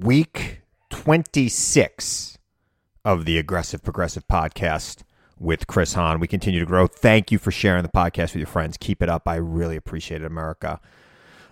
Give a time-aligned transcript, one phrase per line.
[0.00, 2.38] week 26
[3.04, 5.02] of the Aggressive Progressive podcast
[5.38, 6.20] with Chris Hahn.
[6.20, 6.86] We continue to grow.
[6.86, 8.76] Thank you for sharing the podcast with your friends.
[8.76, 9.26] Keep it up.
[9.26, 10.80] I really appreciate it, America.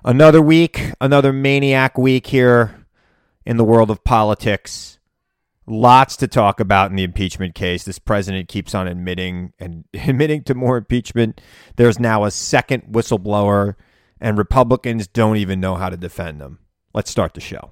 [0.05, 2.87] Another week, another maniac week here
[3.47, 4.99] in the world of politics.
[5.67, 7.85] Lots to talk about in the impeachment case.
[7.85, 11.41] This president keeps on admitting and admitting to more impeachment.
[11.77, 13.77] There's now a second whistleblower,
[14.21, 16.59] and Republicans don't even know how to defend them.
[16.93, 17.71] Let's start the show.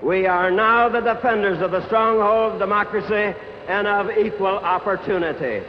[0.00, 3.36] We are now the defenders of the stronghold of democracy
[3.66, 5.66] and of equal opportunity.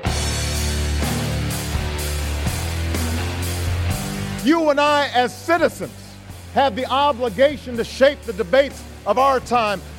[4.47, 5.91] You and I, as citizens,
[6.53, 9.81] have the obligation to shape the debates of our time,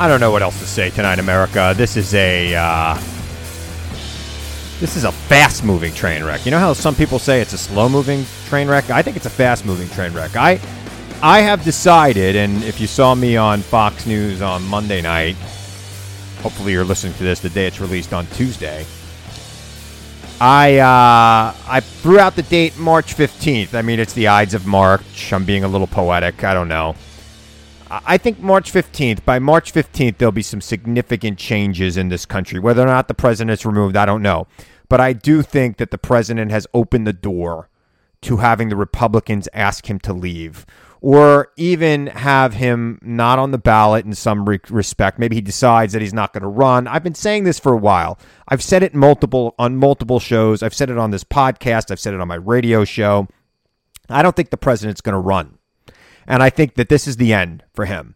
[0.00, 1.74] I don't know what else to say tonight, America.
[1.76, 2.94] This is a uh,
[4.78, 6.44] this is a fast moving train wreck.
[6.44, 8.90] You know how some people say it's a slow moving train wreck?
[8.90, 10.36] I think it's a fast moving train wreck.
[10.36, 10.60] I
[11.20, 15.34] I have decided, and if you saw me on Fox News on Monday night,
[16.42, 18.86] hopefully you're listening to this the day it's released on Tuesday.
[20.40, 23.74] I uh, I threw out the date March 15th.
[23.74, 25.32] I mean, it's the Ides of March.
[25.32, 26.44] I'm being a little poetic.
[26.44, 26.94] I don't know.
[27.90, 32.58] I think March 15th, by March 15th, there'll be some significant changes in this country.
[32.58, 34.46] Whether or not the president's removed, I don't know.
[34.88, 37.68] But I do think that the president has opened the door
[38.22, 40.66] to having the Republicans ask him to leave
[41.00, 45.18] or even have him not on the ballot in some re- respect.
[45.18, 46.88] Maybe he decides that he's not going to run.
[46.88, 48.18] I've been saying this for a while.
[48.48, 50.62] I've said it multiple on multiple shows.
[50.62, 51.90] I've said it on this podcast.
[51.90, 53.28] I've said it on my radio show.
[54.08, 55.57] I don't think the president's going to run.
[56.28, 58.14] And I think that this is the end for him.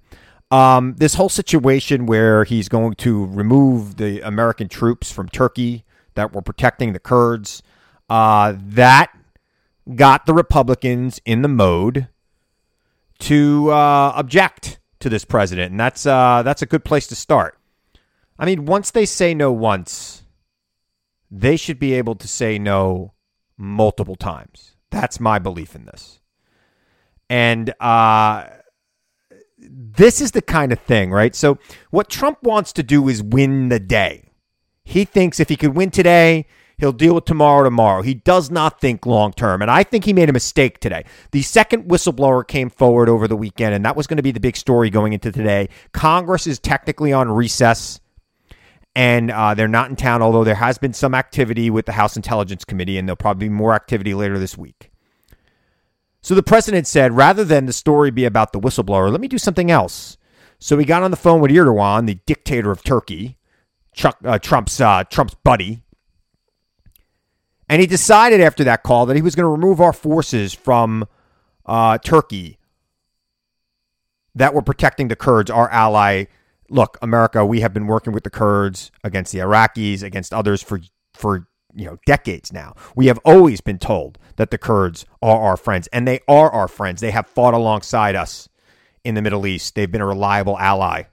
[0.50, 5.84] Um, this whole situation where he's going to remove the American troops from Turkey
[6.14, 7.62] that were protecting the Kurds,
[8.10, 9.10] uh, that
[9.94, 12.08] got the Republicans in the mode
[13.20, 17.58] to uh, object to this president, and that's uh, that's a good place to start.
[18.38, 20.22] I mean, once they say no once,
[21.30, 23.14] they should be able to say no
[23.56, 24.76] multiple times.
[24.90, 26.20] That's my belief in this.
[27.32, 28.46] And uh,
[29.58, 31.34] this is the kind of thing, right?
[31.34, 31.56] So,
[31.90, 34.28] what Trump wants to do is win the day.
[34.84, 36.44] He thinks if he could win today,
[36.76, 38.02] he'll deal with tomorrow tomorrow.
[38.02, 39.62] He does not think long term.
[39.62, 41.06] And I think he made a mistake today.
[41.30, 44.38] The second whistleblower came forward over the weekend, and that was going to be the
[44.38, 45.70] big story going into today.
[45.92, 47.98] Congress is technically on recess.
[48.94, 52.14] And uh, they're not in town, although there has been some activity with the House
[52.14, 54.91] Intelligence Committee, and there'll probably be more activity later this week.
[56.22, 59.38] So the president said, rather than the story be about the whistleblower, let me do
[59.38, 60.16] something else.
[60.60, 63.38] So he got on the phone with Erdogan, the dictator of Turkey,
[63.92, 65.82] Chuck, uh, Trump's uh, Trump's buddy,
[67.68, 71.06] and he decided after that call that he was going to remove our forces from
[71.66, 72.58] uh, Turkey
[74.34, 76.24] that were protecting the Kurds, our ally.
[76.70, 80.80] Look, America, we have been working with the Kurds against the Iraqis, against others for
[81.14, 82.74] for you know decades now.
[82.94, 86.68] We have always been told that the Kurds are our friends, and they are our
[86.68, 87.00] friends.
[87.00, 88.48] They have fought alongside us
[89.04, 89.74] in the Middle East.
[89.74, 91.04] They've been a reliable ally.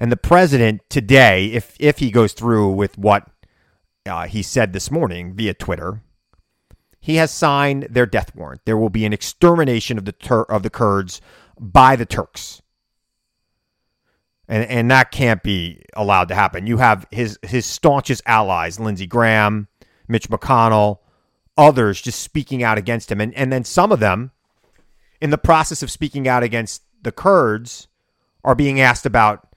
[0.00, 3.28] And the president today, if if he goes through with what
[4.06, 6.02] uh, he said this morning via Twitter,
[7.00, 8.62] he has signed their death warrant.
[8.64, 11.20] There will be an extermination of the Tur- of the Kurds
[11.58, 12.60] by the Turks
[14.48, 16.66] and and that can't be allowed to happen.
[16.66, 19.68] You have his his staunchest allies, Lindsey Graham,
[20.08, 20.98] Mitch McConnell,
[21.56, 24.32] others just speaking out against him, and and then some of them,
[25.20, 27.88] in the process of speaking out against the Kurds,
[28.42, 29.48] are being asked about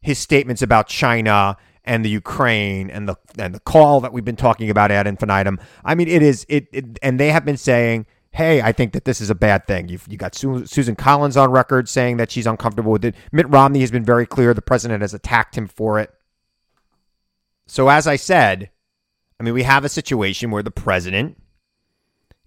[0.00, 4.36] his statements about China and the Ukraine and the and the call that we've been
[4.36, 5.60] talking about ad infinitum.
[5.84, 9.04] I mean, it is it, it and they have been saying, hey, I think that
[9.04, 9.88] this is a bad thing.
[9.88, 13.14] You've you got Su- Susan Collins on record saying that she's uncomfortable with it.
[13.30, 14.52] Mitt Romney has been very clear.
[14.52, 16.10] The president has attacked him for it.
[17.66, 18.70] So, as I said,
[19.38, 21.40] I mean, we have a situation where the president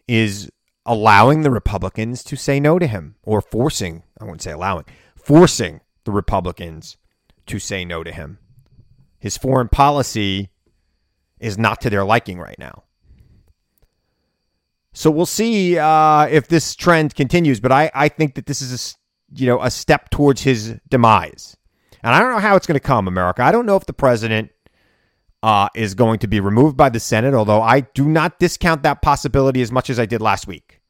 [0.07, 0.51] is
[0.85, 4.85] allowing the Republicans to say no to him or forcing, I wouldn't say allowing,
[5.15, 6.97] forcing the Republicans
[7.45, 8.39] to say no to him.
[9.19, 10.49] His foreign policy
[11.39, 12.83] is not to their liking right now.
[14.97, 18.97] So we'll see uh, if this trend continues, but I, I think that this is
[19.31, 21.55] a, you know a step towards his demise.
[22.01, 23.43] And I don't know how it's going to come, America.
[23.43, 24.49] I don't know if the president
[25.43, 29.03] uh, is going to be removed by the Senate, although I do not discount that
[29.03, 30.81] possibility as much as I did last week.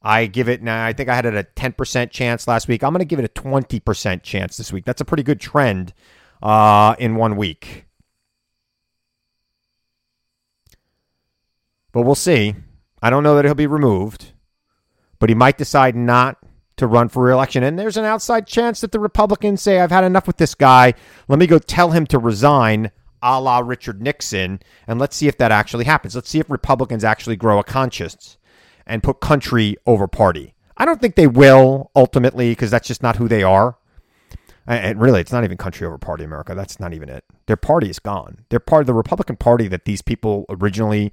[0.00, 0.86] I give it now.
[0.86, 2.82] I think I had it a 10% chance last week.
[2.82, 4.86] I'm going to give it a 20% chance this week.
[4.86, 5.92] That's a pretty good trend
[6.42, 7.84] uh, in one week.
[11.92, 12.54] But we'll see.
[13.02, 14.32] I don't know that he'll be removed,
[15.18, 16.38] but he might decide not
[16.76, 17.62] to run for reelection.
[17.62, 20.94] And there's an outside chance that the Republicans say, I've had enough with this guy.
[21.28, 22.90] Let me go tell him to resign,
[23.20, 24.60] a la Richard Nixon.
[24.86, 26.14] And let's see if that actually happens.
[26.14, 28.38] Let's see if Republicans actually grow a conscience
[28.86, 30.54] and put country over party.
[30.76, 33.76] I don't think they will ultimately because that's just not who they are.
[34.66, 36.54] And really, it's not even country over party America.
[36.54, 37.24] That's not even it.
[37.46, 38.44] Their party is gone.
[38.48, 41.12] They're part of the Republican Party that these people originally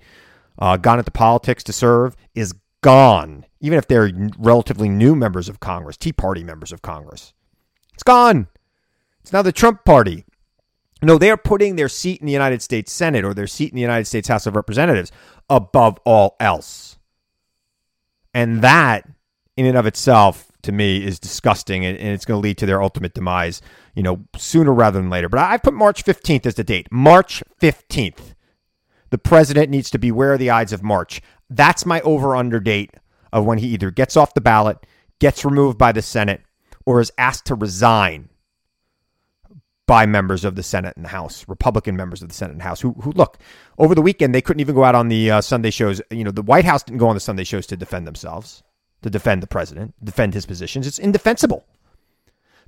[0.59, 3.45] uh, got into politics to serve is gone.
[3.61, 7.33] Even if they're relatively new members of Congress, Tea Party members of Congress,
[7.93, 8.47] it's gone.
[9.21, 10.25] It's now the Trump Party.
[11.01, 13.75] No, they are putting their seat in the United States Senate or their seat in
[13.75, 15.11] the United States House of Representatives
[15.49, 16.97] above all else.
[18.33, 19.07] And that,
[19.55, 22.81] in and of itself, to me, is disgusting, and, it's going to lead to their
[22.81, 23.61] ultimate demise,
[23.95, 25.29] you know, sooner rather than later.
[25.29, 26.87] But I put March 15th as the date.
[26.91, 28.33] March 15th.
[29.09, 31.21] The president needs to beware the Ides of March.
[31.49, 32.93] That's my over under date
[33.31, 34.77] of when he either gets off the ballot,
[35.19, 36.41] gets removed by the Senate,
[36.85, 38.29] or is asked to resign
[39.89, 42.79] by members of the Senate and the House, Republican members of the Senate and House,
[42.79, 43.39] who, who look,
[43.79, 45.99] over the weekend, they couldn't even go out on the uh, Sunday shows.
[46.11, 48.61] You know, the White House didn't go on the Sunday shows to defend themselves,
[49.01, 50.85] to defend the president, defend his positions.
[50.85, 51.65] It's indefensible.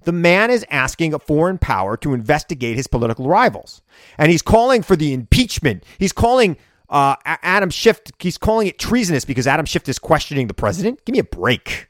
[0.03, 3.81] The man is asking a foreign power to investigate his political rivals.
[4.17, 5.83] And he's calling for the impeachment.
[5.99, 6.57] He's calling
[6.89, 11.03] uh, Adam Schiff, he's calling it treasonous because Adam Schiff is questioning the president.
[11.05, 11.87] Give me a break.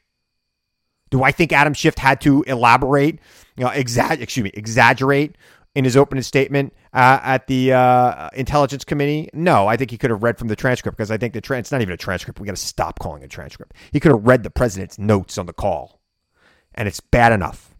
[1.09, 3.19] Do I think Adam Schiff had to elaborate,
[3.57, 5.35] you know, exa- excuse me, exaggerate
[5.75, 9.29] in his opening statement uh, at the uh, Intelligence Committee?
[9.33, 11.57] No, I think he could have read from the transcript because I think the tra-
[11.57, 12.39] it's not even a transcript.
[12.39, 13.73] We got to stop calling it a transcript.
[13.91, 15.99] He could have read the president's notes on the call,
[16.75, 17.70] and it's bad enough.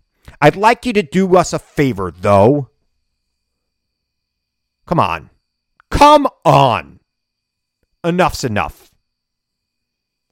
[0.41, 2.69] I'd like you to do us a favor, though.
[4.87, 5.29] Come on.
[5.91, 6.99] Come on.
[8.03, 8.91] Enough's enough.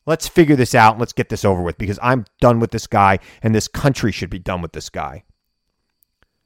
[0.07, 0.93] Let's figure this out.
[0.93, 4.11] and Let's get this over with because I'm done with this guy and this country
[4.11, 5.23] should be done with this guy.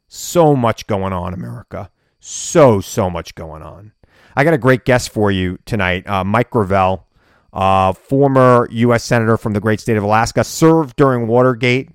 [0.10, 1.90] So much going on, America.
[2.20, 3.94] So, so much going on.
[4.36, 6.08] I got a great guest for you tonight.
[6.08, 7.08] Uh, Mike Gravel,
[7.54, 9.04] uh, former U.S.
[9.04, 11.90] Senator from the great state of Alaska, served during Watergate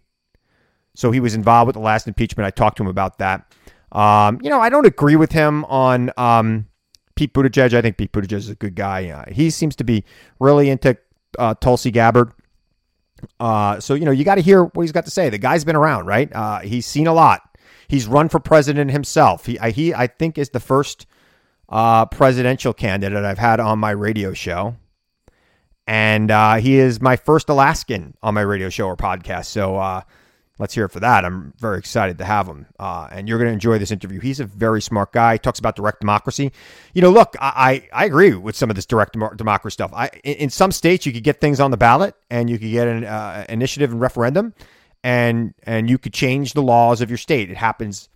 [0.98, 2.44] so he was involved with the last impeachment.
[2.44, 3.54] I talked to him about that.
[3.92, 6.66] Um, you know, I don't agree with him on um,
[7.14, 7.72] Pete Buttigieg.
[7.72, 9.08] I think Pete Buttigieg is a good guy.
[9.08, 10.04] Uh, he seems to be
[10.40, 10.98] really into
[11.38, 12.32] uh, Tulsi Gabbard.
[13.38, 15.30] Uh, so you know, you got to hear what he's got to say.
[15.30, 16.34] The guy's been around, right?
[16.34, 17.42] Uh, he's seen a lot.
[17.86, 19.46] He's run for president himself.
[19.46, 21.06] He, I, he, I think, is the first
[21.68, 24.74] uh, presidential candidate I've had on my radio show,
[25.86, 29.46] and uh, he is my first Alaskan on my radio show or podcast.
[29.46, 30.02] So
[30.58, 31.24] let's hear it for that.
[31.24, 32.66] I'm very excited to have him.
[32.78, 34.20] Uh, and you're going to enjoy this interview.
[34.20, 35.34] He's a very smart guy.
[35.34, 36.52] He talks about direct democracy.
[36.94, 39.92] You know, look, I, I, I agree with some of this direct democracy stuff.
[39.94, 42.70] I, in, in, some states, you could get things on the ballot and you could
[42.70, 44.54] get an uh, initiative and referendum
[45.04, 47.50] and, and you could change the laws of your state.
[47.50, 48.08] It happens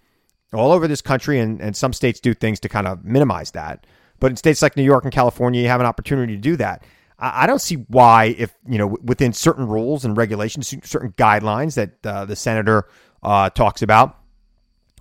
[0.53, 3.87] all over this country and, and some states do things to kind of minimize that.
[4.19, 6.85] But in states like New York and California, you have an opportunity to do that.
[7.23, 12.05] I don't see why, if you know, within certain rules and regulations, certain guidelines that
[12.05, 12.88] uh, the senator
[13.23, 14.19] uh, talks about,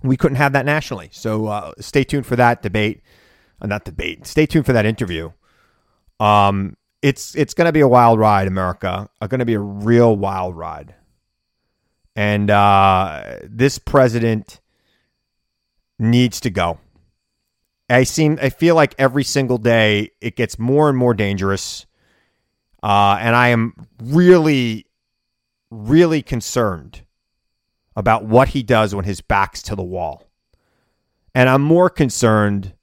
[0.04, 1.08] we couldn't have that nationally.
[1.10, 3.02] So uh, stay tuned for that debate,
[3.60, 4.24] uh, not debate.
[4.24, 5.32] Stay tuned for that interview.
[6.20, 9.08] Um, it's it's going to be a wild ride, America.
[9.20, 10.94] Uh, going to be a real wild ride,
[12.14, 14.60] and uh, this president
[15.98, 16.78] needs to go.
[17.90, 21.86] I seem I feel like every single day it gets more and more dangerous
[22.82, 24.86] uh, and I am really,
[25.70, 27.02] really concerned
[27.94, 30.24] about what he does when his back's to the wall.
[31.34, 32.74] And I'm more concerned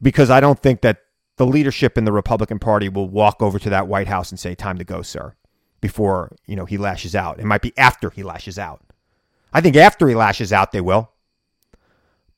[0.00, 0.98] because I don't think that
[1.36, 4.54] the leadership in the Republican Party will walk over to that White House and say,
[4.54, 5.34] "Time to go, sir,"
[5.80, 7.38] before you know he lashes out.
[7.38, 8.82] It might be after he lashes out.
[9.52, 11.10] I think after he lashes out, they will.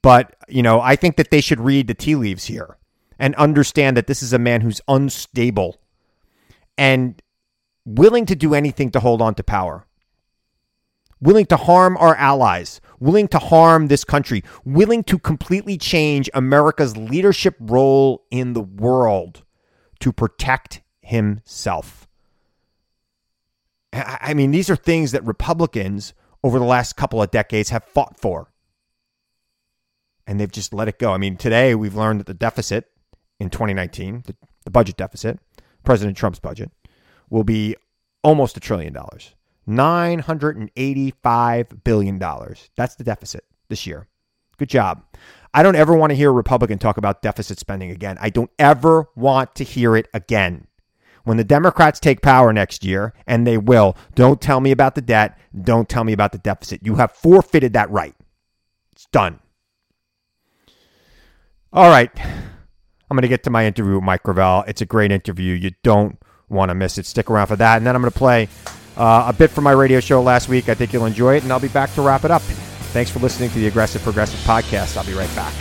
[0.02, 2.78] But you know, I think that they should read the tea leaves here
[3.18, 5.76] and understand that this is a man who's unstable
[6.80, 7.20] and
[7.84, 9.86] willing to do anything to hold on to power,
[11.20, 16.96] willing to harm our allies, willing to harm this country, willing to completely change America's
[16.96, 19.44] leadership role in the world
[19.98, 22.08] to protect himself.
[23.92, 28.18] I mean, these are things that Republicans over the last couple of decades have fought
[28.18, 28.54] for.
[30.26, 31.12] And they've just let it go.
[31.12, 32.86] I mean, today we've learned that the deficit
[33.38, 35.40] in 2019, the, the budget deficit,
[35.90, 36.70] President Trump's budget,
[37.30, 37.74] will be
[38.22, 39.34] almost a trillion dollars.
[39.68, 42.16] $985 billion.
[42.76, 44.06] That's the deficit this year.
[44.56, 45.02] Good job.
[45.52, 48.18] I don't ever want to hear a Republican talk about deficit spending again.
[48.20, 50.68] I don't ever want to hear it again.
[51.24, 55.02] When the Democrats take power next year, and they will, don't tell me about the
[55.02, 55.40] debt.
[55.60, 56.86] Don't tell me about the deficit.
[56.86, 58.14] You have forfeited that right.
[58.92, 59.40] It's done.
[61.72, 62.12] All right.
[63.10, 64.64] I'm going to get to my interview with Mike Gravel.
[64.68, 65.54] It's a great interview.
[65.54, 66.16] You don't
[66.48, 67.06] want to miss it.
[67.06, 67.76] Stick around for that.
[67.78, 68.48] And then I'm going to play
[68.96, 70.68] uh, a bit from my radio show last week.
[70.68, 72.42] I think you'll enjoy it, and I'll be back to wrap it up.
[72.92, 74.96] Thanks for listening to the Aggressive Progressive Podcast.
[74.96, 75.52] I'll be right back.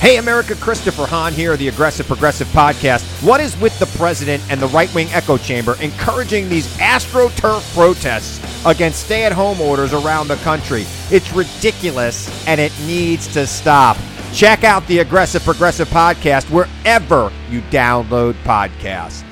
[0.00, 3.04] Hey, America, Christopher Hahn here, the Aggressive Progressive Podcast.
[3.22, 8.40] What is with the president and the right wing echo chamber encouraging these AstroTurf protests
[8.66, 10.86] against stay at home orders around the country?
[11.10, 13.96] It's ridiculous and it needs to stop.
[14.32, 19.31] Check out the Aggressive Progressive Podcast wherever you download podcasts.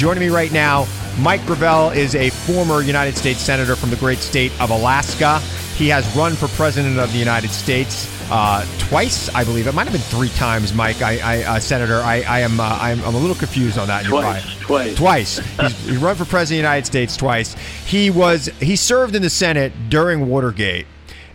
[0.00, 0.86] Joining me right now,
[1.18, 5.40] Mike Gravel is a former United States Senator from the great state of Alaska.
[5.76, 9.66] He has run for President of the United States uh, twice, I believe.
[9.66, 11.02] It might have been three times, Mike.
[11.02, 14.06] I, I uh, Senator, I, I am, uh, I'm, I'm a little confused on that.
[14.06, 15.36] Twice, twice, twice.
[15.36, 17.52] He's, he run for President of the United States twice.
[17.84, 20.86] He was, he served in the Senate during Watergate.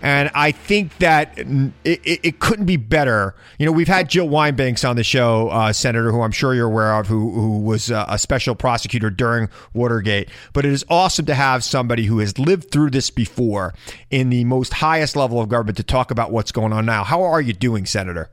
[0.06, 3.34] And I think that it, it, it, couldn't be better.
[3.58, 6.68] You know, we've had Jill Wine-Banks on the show, uh, Senator, who I'm sure you're
[6.68, 10.30] aware of, who, who was uh, a special prosecutor during Watergate.
[10.54, 13.74] But it is awesome to have somebody who has lived through this before
[14.12, 17.04] in the most highest level of government to talk about what's going on now.
[17.04, 18.30] How are you doing, Senator?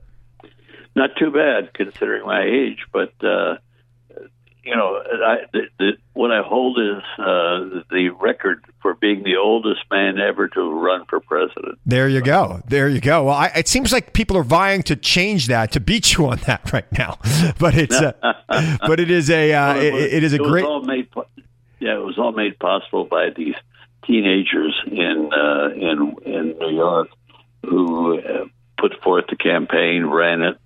[0.95, 3.57] Not too bad considering my age, but uh,
[4.64, 9.37] you know, I, the, the, what I hold is uh, the record for being the
[9.37, 11.78] oldest man ever to run for president.
[11.85, 12.61] There you go.
[12.69, 13.25] There you go.
[13.25, 16.38] Well, I, it seems like people are vying to change that to beat you on
[16.47, 17.19] that right now.
[17.59, 18.12] But it's, uh,
[18.87, 20.64] but it is a, uh, well, it, was, it is a it great.
[20.85, 21.09] Made,
[21.81, 23.54] yeah, it was all made possible by these
[24.04, 27.09] teenagers in uh, in in New York
[27.64, 28.45] who uh,
[28.78, 30.59] put forth the campaign, ran it,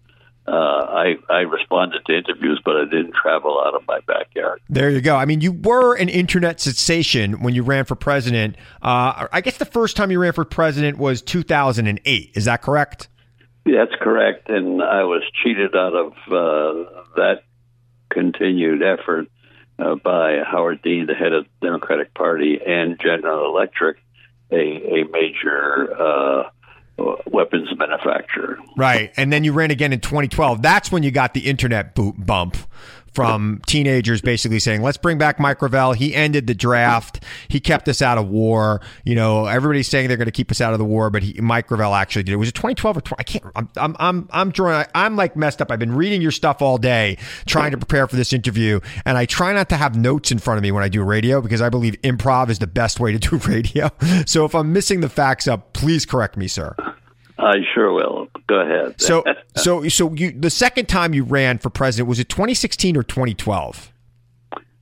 [0.49, 4.61] uh, I, I responded to interviews, but I didn't travel out of my backyard.
[4.69, 5.17] There you go.
[5.17, 8.57] I mean, you were an internet sensation when you ran for president.
[8.81, 12.31] Uh, I guess the first time you ran for president was 2008.
[12.35, 13.09] Is that correct?
[13.65, 14.49] That's correct.
[14.49, 17.43] And I was cheated out of uh, that
[18.09, 19.27] continued effort
[19.79, 23.97] uh, by Howard Dean, the head of the Democratic Party, and General Electric,
[24.53, 26.51] a, a major uh,
[27.27, 28.59] weapons manufacturer.
[28.77, 29.13] Right.
[29.17, 30.63] And then you ran again in 2012.
[30.63, 32.57] That's when you got the internet boot bump
[33.17, 35.95] from teenagers basically saying, let's bring back Mike Gravel.
[35.95, 37.25] He ended the draft.
[37.49, 38.83] He kept us out of war.
[39.07, 41.41] You know, everybody's saying they're going to keep us out of the war, but he,
[41.41, 42.33] Mike Gravel actually did.
[42.33, 43.19] It was it 2012 or 20?
[43.19, 45.71] I can't, I'm, I'm, I'm, I'm drawing, I'm like messed up.
[45.71, 48.81] I've been reading your stuff all day trying to prepare for this interview.
[49.07, 51.41] And I try not to have notes in front of me when I do radio
[51.41, 53.91] because I believe improv is the best way to do radio.
[54.27, 56.77] So if I'm missing the facts up, please correct me, sir.
[57.39, 58.26] I sure will.
[58.47, 59.01] Go ahead.
[59.01, 59.25] so,
[59.57, 63.93] so, so you the second time you ran for president was it 2016 or 2012?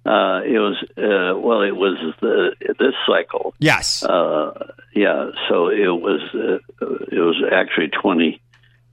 [0.06, 3.54] Uh, it was uh, well, it was the, this cycle.
[3.58, 4.04] Yes.
[4.04, 5.30] Uh, yeah.
[5.48, 8.40] So it was uh, it was actually 20.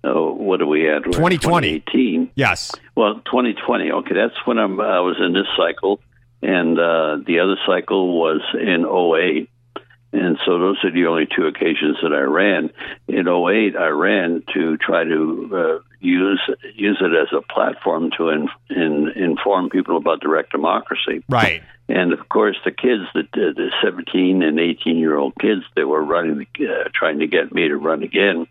[0.03, 1.03] Uh, what do we add?
[1.03, 1.81] 2020.
[1.81, 2.31] 2018.
[2.35, 2.71] Yes.
[2.95, 3.91] Well, 2020.
[3.91, 5.99] Okay, that's when I'm, I was in this cycle,
[6.41, 9.49] and uh, the other cycle was in 08
[10.13, 12.71] And so those are the only two occasions that I ran.
[13.07, 16.41] In 08, I ran to try to uh, use
[16.75, 21.23] use it as a platform to in, in, inform people about direct democracy.
[21.29, 21.63] Right.
[21.87, 26.03] And of course, the kids, the, the 17 and 18 year old kids that were
[26.03, 28.47] running, uh, trying to get me to run again,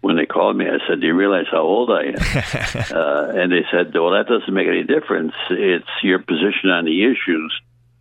[0.00, 2.14] when they called me, I said, "Do you realize how old I am?"
[2.94, 5.32] uh, and they said, "Well, that doesn't make any difference.
[5.48, 7.58] It's your position on the issues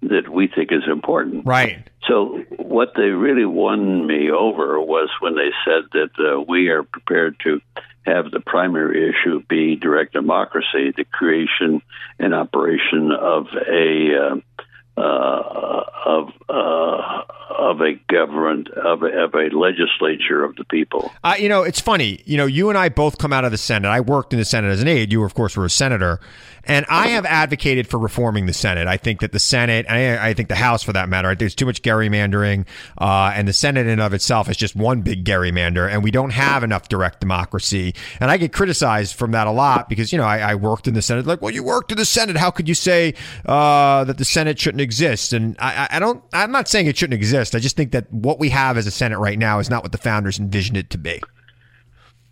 [0.09, 1.87] that we think is important." Right.
[2.07, 6.83] So what they really won me over was when they said that uh, we are
[6.83, 7.61] prepared to
[8.05, 11.81] have the primary issue be direct democracy, the creation
[12.19, 14.63] and operation of a uh,
[14.97, 21.11] uh, of uh, of a government of a, of a legislature of the people.
[21.23, 22.21] Uh, you know, it's funny.
[22.25, 23.87] You know, you and I both come out of the Senate.
[23.87, 25.11] I worked in the Senate as an aide.
[25.11, 26.19] You, of course, were a senator,
[26.65, 28.87] and I have advocated for reforming the Senate.
[28.87, 31.65] I think that the Senate, I, I think the House, for that matter, there's too
[31.65, 32.65] much gerrymandering,
[32.97, 36.11] uh, and the Senate in and of itself is just one big gerrymander, and we
[36.11, 37.95] don't have enough direct democracy.
[38.19, 40.93] And I get criticized from that a lot because you know I, I worked in
[40.93, 41.25] the Senate.
[41.25, 42.37] Like, well, you worked in the Senate.
[42.37, 43.13] How could you say
[43.45, 45.33] uh, that the Senate shouldn't exist?
[45.33, 46.23] And I, I don't.
[46.33, 47.55] I'm not saying it shouldn't exist.
[47.55, 49.91] I just think that what we have as a Senate right now is not what
[49.91, 51.21] the founders envisioned it to be.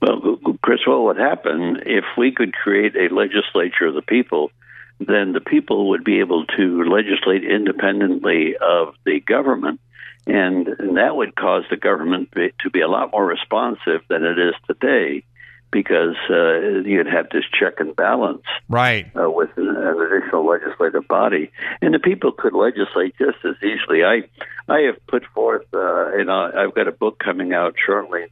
[0.01, 4.51] Well, Chris, what would happen if we could create a legislature of the people?
[4.99, 9.79] Then the people would be able to legislate independently of the government,
[10.27, 14.37] and, and that would cause the government to be a lot more responsive than it
[14.37, 15.23] is today
[15.71, 21.07] because uh, you'd have this check and balance right uh, with an, an, additional legislative
[21.07, 21.51] body,
[21.81, 24.03] and the people could legislate just as easily.
[24.03, 24.23] I
[24.67, 28.25] I have put forth, uh, and I've got a book coming out shortly.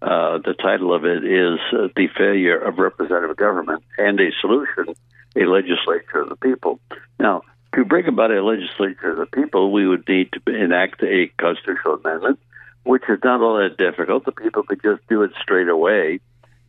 [0.00, 4.94] Uh, the title of it is uh, "The Failure of Representative Government and a Solution:
[5.36, 6.78] A Legislature of the People."
[7.18, 7.42] Now,
[7.74, 11.94] to bring about a legislature of the people, we would need to enact a constitutional
[11.94, 12.38] amendment,
[12.84, 14.26] which is not all that difficult.
[14.26, 16.20] The people could just do it straight away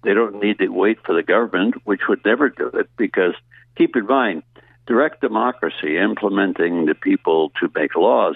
[0.03, 3.33] they don't need to wait for the government, which would never do it, because
[3.77, 4.43] keep in mind,
[4.85, 8.35] direct democracy, implementing the people to make laws,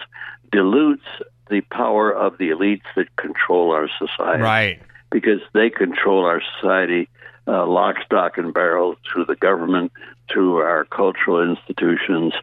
[0.51, 1.05] dilutes
[1.49, 4.43] the power of the elites that control our society.
[4.43, 4.81] Right.
[5.11, 7.09] Because they control our society
[7.47, 9.91] uh, lock, stock, and barrel through the government,
[10.31, 12.33] through our cultural institutions,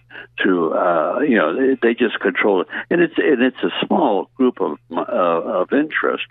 [0.43, 4.61] to uh, you know they just control it, and it's and it's a small group
[4.61, 6.25] of uh, of interest,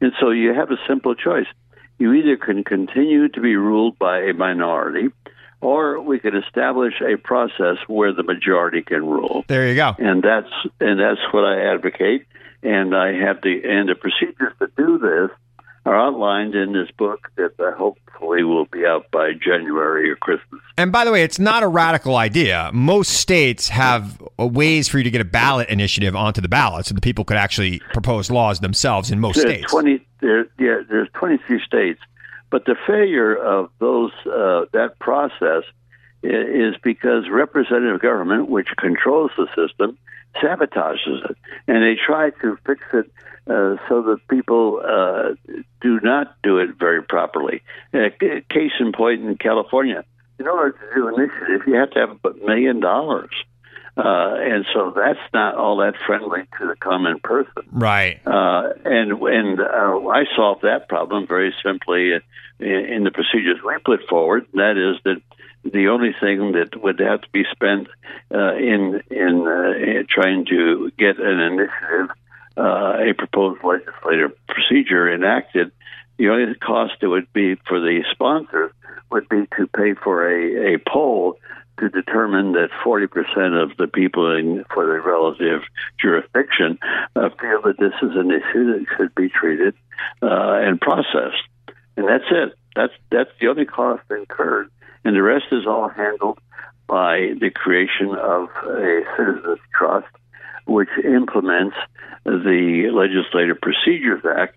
[0.00, 1.46] and so you have a simple choice
[1.98, 5.08] you either can continue to be ruled by a minority
[5.60, 9.44] or we can establish a process where the majority can rule.
[9.48, 9.94] There you go.
[9.98, 12.26] And that's and that's what I advocate
[12.62, 15.30] and I have the and the procedures to do this
[15.86, 20.60] are outlined in this book that hopefully will be out by January or Christmas.
[20.76, 22.70] And by the way, it's not a radical idea.
[22.72, 26.94] Most states have ways for you to get a ballot initiative onto the ballot, so
[26.94, 29.70] the people could actually propose laws themselves in most there's states.
[29.70, 32.00] Twenty, there, yeah, there's 23 states,
[32.50, 35.62] but the failure of those uh, that process
[36.22, 39.96] is because representative government, which controls the system,
[40.42, 43.10] sabotages it, and they try to fix it
[43.48, 45.34] uh, so that people uh,
[45.80, 47.62] do not do it very properly.
[47.94, 48.08] Uh,
[48.50, 50.04] case in point in California,
[50.38, 53.30] in order to do initiative, you have to have a million dollars.
[53.96, 57.62] Uh, and so that's not all that friendly to the common person.
[57.72, 58.20] Right.
[58.26, 63.74] Uh, and and uh, I solved that problem very simply in, in the procedures we
[63.84, 64.46] put forward.
[64.52, 65.22] That is that
[65.72, 67.88] the only thing that would have to be spent
[68.32, 72.10] uh, in in, uh, trying to get an initiative,
[72.56, 75.72] uh, a proposed legislative procedure enacted,
[76.18, 78.72] the only cost it would be for the sponsors
[79.10, 81.38] would be to pay for a, a poll
[81.78, 85.60] to determine that 40% of the people in for the relative
[86.00, 86.78] jurisdiction
[87.14, 89.74] uh, feel that this is an issue that should be treated
[90.22, 91.42] uh, and processed.
[91.96, 92.54] And that's it.
[92.74, 94.70] That's that's the only cost incurred
[95.06, 96.40] and the rest is all handled
[96.88, 100.08] by the creation of a citizens trust,
[100.66, 101.76] which implements
[102.24, 104.56] the Legislative Procedures Act,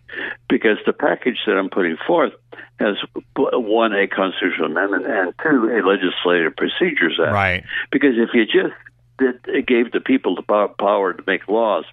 [0.49, 2.33] because the package that I'm putting forth
[2.79, 2.95] has
[3.35, 7.31] one a constitutional amendment and two a Legislative Procedures Act.
[7.31, 7.63] Right.
[7.91, 8.73] Because if you just
[9.19, 10.41] did, gave the people the
[10.79, 11.85] power to make laws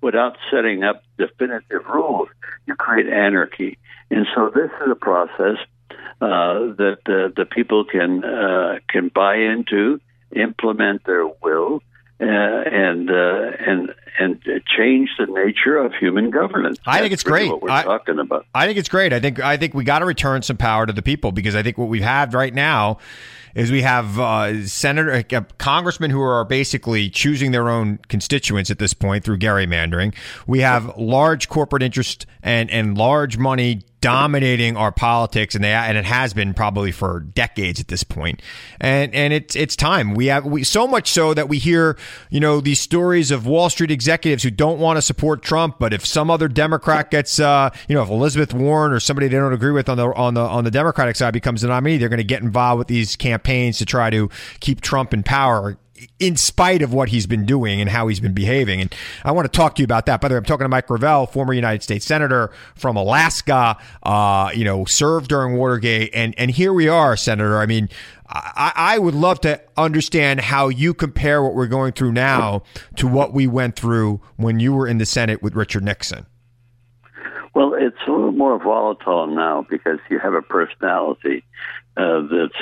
[0.00, 2.28] without setting up definitive rules,
[2.66, 3.78] you create anarchy.
[4.10, 5.58] And so this is a process
[6.20, 10.00] uh, that uh, the people can uh, can buy into,
[10.34, 11.82] implement their will,
[12.20, 14.42] uh, and uh, and and
[14.76, 16.78] change the nature of human governance.
[16.86, 17.52] I think it's really great.
[17.52, 18.46] What we're I- talking about.
[18.54, 19.12] I think it's great.
[19.12, 21.62] I think I think we got to return some power to the people because I
[21.62, 22.98] think what we have right now
[23.54, 28.78] is we have uh, senator uh, congressmen who are basically choosing their own constituents at
[28.78, 30.14] this point through gerrymandering.
[30.46, 35.96] We have large corporate interest and and large money dominating our politics and they and
[35.96, 38.42] it has been probably for decades at this point.
[38.80, 40.14] And and it's it's time.
[40.14, 41.96] We have we so much so that we hear
[42.30, 45.92] you know these stories of wall street executives who don't want to support trump but
[45.92, 49.52] if some other democrat gets uh you know if elizabeth warren or somebody they don't
[49.52, 52.18] agree with on the on the on the democratic side becomes the nominee they're going
[52.18, 54.28] to get involved with these campaigns to try to
[54.60, 55.76] keep trump in power
[56.18, 58.80] in spite of what he's been doing and how he's been behaving.
[58.80, 60.20] And I want to talk to you about that.
[60.20, 64.50] By the way, I'm talking to Mike Gravel, former United States Senator from Alaska, uh,
[64.54, 66.10] you know, served during Watergate.
[66.14, 67.58] And, and here we are, Senator.
[67.58, 67.88] I mean,
[68.28, 72.62] I, I would love to understand how you compare what we're going through now
[72.96, 76.26] to what we went through when you were in the Senate with Richard Nixon.
[77.54, 81.44] Well, it's a little more volatile now because you have a personality
[81.96, 82.54] uh, that's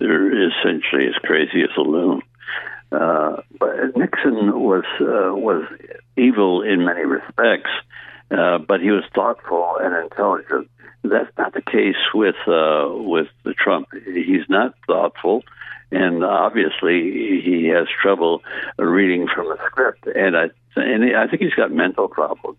[0.00, 2.22] essentially as crazy as a loon.
[2.92, 5.64] Uh, but Nixon was uh, was
[6.16, 7.70] evil in many respects,
[8.30, 10.70] uh, but he was thoughtful and intelligent.
[11.02, 13.88] That's not the case with uh, with the Trump.
[13.92, 15.42] He's not thoughtful,
[15.90, 18.42] and obviously he has trouble
[18.78, 20.06] reading from a script.
[20.06, 22.58] And I and I think he's got mental problems.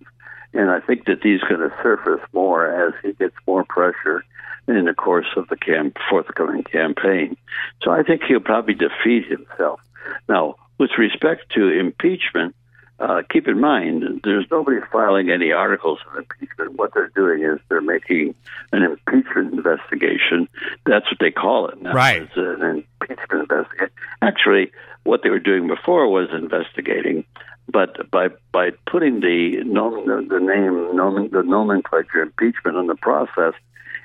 [0.53, 4.23] And I think that these going to surface more as he gets more pressure
[4.67, 7.37] in the course of the camp, forthcoming campaign.
[7.83, 9.79] So I think he'll probably defeat himself.
[10.27, 12.55] Now, with respect to impeachment,
[12.99, 16.77] uh, keep in mind there's nobody filing any articles of impeachment.
[16.77, 18.33] What they're doing is they're making
[18.71, 20.49] an impeachment investigation.
[20.85, 21.93] That's what they call it now.
[21.93, 22.23] Right.
[22.23, 23.89] It's an impeachment investigation.
[24.21, 24.71] Actually,
[25.03, 27.23] what they were doing before was investigating,
[27.69, 33.53] but by by putting the nom- the name nomen, the nomenclature impeachment on the process,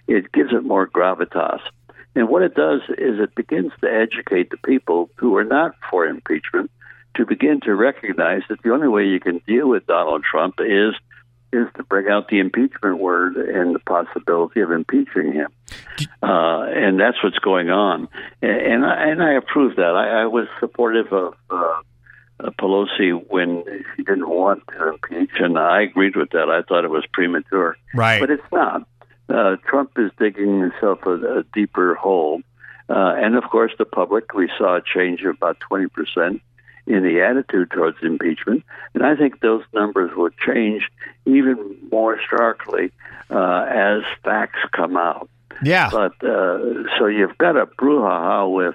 [0.06, 1.60] it gives it more gravitas.
[2.14, 6.06] And what it does is it begins to educate the people who are not for
[6.06, 6.70] impeachment
[7.16, 10.94] to begin to recognize that the only way you can deal with Donald Trump is
[11.52, 15.48] is to bring out the impeachment word and the possibility of impeaching him.
[16.22, 18.08] Uh, and that's what's going on.
[18.40, 19.94] And, and, I, and I approve that.
[19.94, 21.82] I, I was supportive of uh,
[22.58, 26.48] Pelosi when she didn't want to impeach, and I agreed with that.
[26.48, 27.76] I thought it was premature.
[27.94, 28.18] Right.
[28.18, 28.88] But it's not.
[29.32, 32.42] Uh, Trump is digging himself a, a deeper hole.
[32.88, 36.40] Uh, and of course, the public, we saw a change of about 20%
[36.86, 38.64] in the attitude towards impeachment.
[38.94, 40.88] And I think those numbers will change
[41.24, 42.90] even more starkly
[43.30, 45.28] uh, as facts come out.
[45.62, 45.88] Yeah.
[45.90, 48.74] But uh, so you've got a brouhaha with,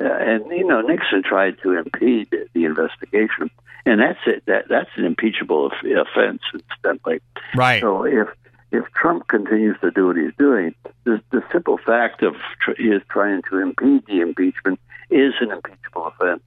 [0.00, 3.50] uh, and you know, Nixon tried to impede the investigation.
[3.86, 4.44] And that's it.
[4.46, 7.20] That that's an impeachable of- offense, incidentally.
[7.54, 7.80] Right.
[7.80, 8.28] So if
[8.72, 10.74] if Trump continues to do what he's doing,
[11.04, 16.06] the, the simple fact of tr- his trying to impede the impeachment is an impeachable
[16.08, 16.42] offense.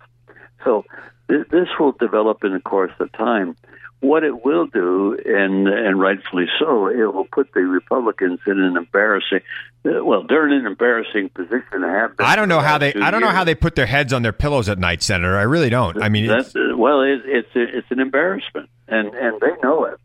[0.66, 0.84] So
[1.30, 3.56] th- this will develop in the course of time.
[4.02, 8.78] What it will do, and and rightfully so, it will put the Republicans in an
[8.78, 9.42] embarrassing.
[9.86, 12.12] uh, Well, they're in an embarrassing position to have.
[12.20, 12.94] I don't know how they.
[12.94, 15.38] I don't know how they put their heads on their pillows at night, Senator.
[15.38, 16.02] I really don't.
[16.02, 19.84] I mean, it's, That's, uh, well, it, it's it's an embarrassment, and and they know
[19.84, 20.00] it.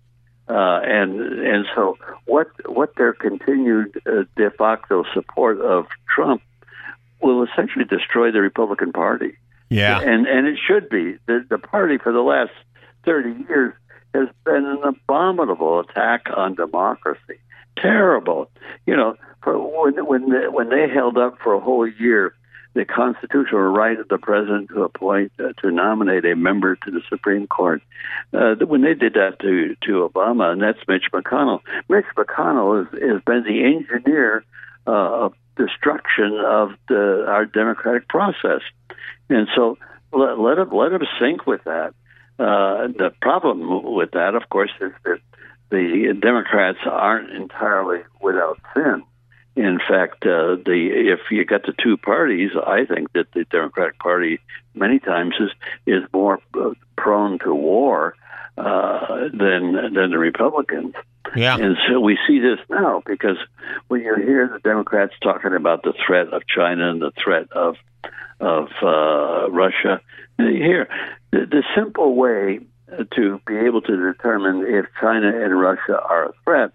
[0.48, 6.42] Uh, and and so what what their continued uh, de facto support of Trump
[7.22, 9.36] will essentially destroy the Republican Party.
[9.70, 9.98] yeah.
[10.00, 12.52] And and it should be the the party for the last
[13.04, 13.72] thirty years
[14.12, 17.38] has been an abominable attack on democracy.
[17.76, 18.50] Terrible,
[18.86, 19.16] you know.
[19.42, 22.34] For when when they, when they held up for a whole year
[22.74, 27.00] the constitutional right of the president to appoint uh, to nominate a member to the
[27.08, 27.82] Supreme Court.
[28.32, 31.60] Uh, when they did that to to Obama, and that's Mitch McConnell.
[31.88, 34.44] Mitch McConnell has, has been the engineer
[34.86, 38.60] uh, of destruction of the, our democratic process,
[39.28, 39.78] and so
[40.12, 41.94] let, let him let him sink with that.
[42.36, 45.20] Uh, the problem with that, of course, is that
[45.70, 49.04] the Democrats aren't entirely without sin.
[49.56, 53.98] In fact, uh, the if you got the two parties, I think that the Democratic
[53.98, 54.40] Party
[54.74, 55.50] many times is
[55.86, 58.16] is more uh, prone to war
[58.58, 60.94] uh, than than the Republicans.
[61.36, 61.56] Yeah.
[61.56, 63.36] And so we see this now because
[63.88, 67.76] when you hear the Democrats talking about the threat of China and the threat of
[68.40, 70.00] of uh, Russia,
[70.38, 70.88] you hear
[71.30, 72.60] the, the simple way
[73.16, 76.72] to be able to determine if China and Russia are a threat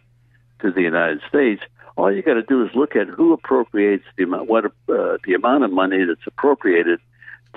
[0.62, 1.62] to the United States.
[2.00, 5.34] All you got to do is look at who appropriates the amount, what uh, the
[5.36, 7.00] amount of money that's appropriated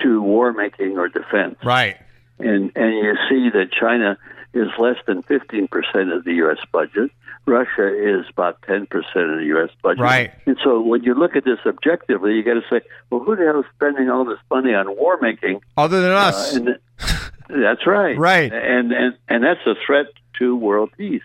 [0.01, 1.97] to war making or defense Right.
[2.39, 4.17] and and you see that China
[4.53, 6.57] is less than 15% of the U.S.
[6.71, 7.09] budget.
[7.45, 9.69] Russia is about 10% of the U.S.
[9.81, 9.99] budget.
[10.01, 10.31] Right.
[10.45, 13.43] And so when you look at this objectively, you got to say, well, who the
[13.45, 15.61] hell is spending all this money on war making?
[15.75, 16.55] Other than us.
[16.55, 16.73] Uh,
[17.49, 18.15] that's right.
[18.17, 18.53] Right.
[18.53, 20.05] And, and, and that's a threat
[20.39, 21.23] to world peace.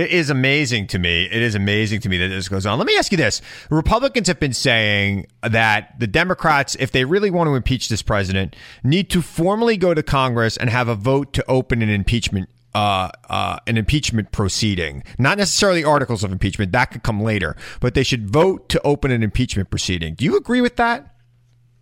[0.00, 1.24] It is amazing to me.
[1.24, 2.78] It is amazing to me that this goes on.
[2.78, 3.42] Let me ask you this.
[3.68, 8.56] Republicans have been saying that the Democrats, if they really want to impeach this president,
[8.82, 13.10] need to formally go to Congress and have a vote to open an impeachment uh,
[13.28, 15.02] uh, an impeachment proceeding.
[15.18, 19.10] Not necessarily articles of impeachment, that could come later, but they should vote to open
[19.10, 20.14] an impeachment proceeding.
[20.14, 21.16] Do you agree with that?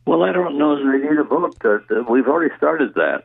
[0.06, 1.54] Well, I don't know if they need a vote.
[2.08, 3.24] We've already started that.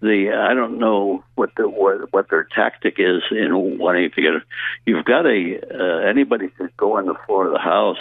[0.00, 4.34] The I don't know what the what, what their tactic is in wanting to get
[4.34, 4.42] it.
[4.86, 7.98] You've got a uh, anybody could go on the floor of the House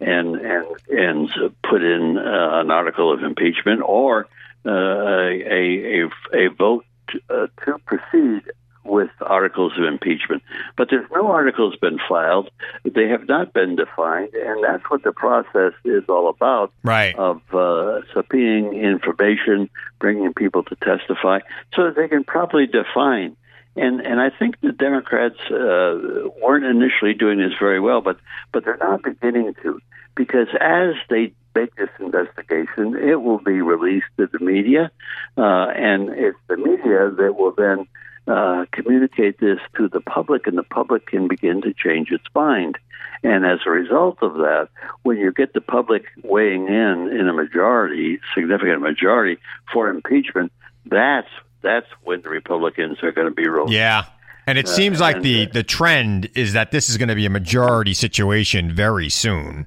[0.00, 1.30] and and and
[1.62, 4.28] put in uh, an article of impeachment or
[4.66, 6.84] uh, a, a a vote
[7.30, 8.42] uh, to proceed
[8.88, 10.42] with articles of impeachment.
[10.76, 12.50] But there's no articles been filed.
[12.84, 16.72] They have not been defined, and that's what the process is all about.
[16.82, 17.14] Right.
[17.14, 21.40] Of uh, subpoenaing information, bringing people to testify,
[21.74, 23.36] so that they can properly define.
[23.76, 28.18] And and I think the Democrats uh, weren't initially doing this very well, but
[28.52, 29.80] but they're not beginning to,
[30.16, 34.90] because as they make this investigation, it will be released to the media,
[35.36, 37.86] uh, and it's the media that will then
[38.28, 42.76] uh, communicate this to the public, and the public can begin to change its mind.
[43.22, 44.68] And as a result of that,
[45.02, 49.40] when you get the public weighing in in a majority, significant majority
[49.72, 50.52] for impeachment,
[50.86, 51.28] that's
[51.62, 53.72] that's when the Republicans are going to be rolling.
[53.72, 54.04] Yeah.
[54.46, 57.14] And it uh, seems like and, the, the trend is that this is going to
[57.14, 59.66] be a majority situation very soon.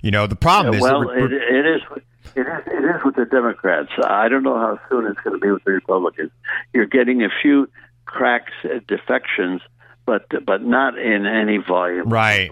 [0.00, 0.82] You know, the problem yeah, is.
[0.82, 1.82] Well, it, it is.
[2.36, 3.90] It is, it is with the Democrats.
[4.04, 6.32] I don't know how soon it's going to be with the Republicans.
[6.72, 7.68] You're getting a few
[8.14, 9.60] cracks, uh, defections,
[10.06, 12.08] but but not in any volume.
[12.08, 12.50] Right.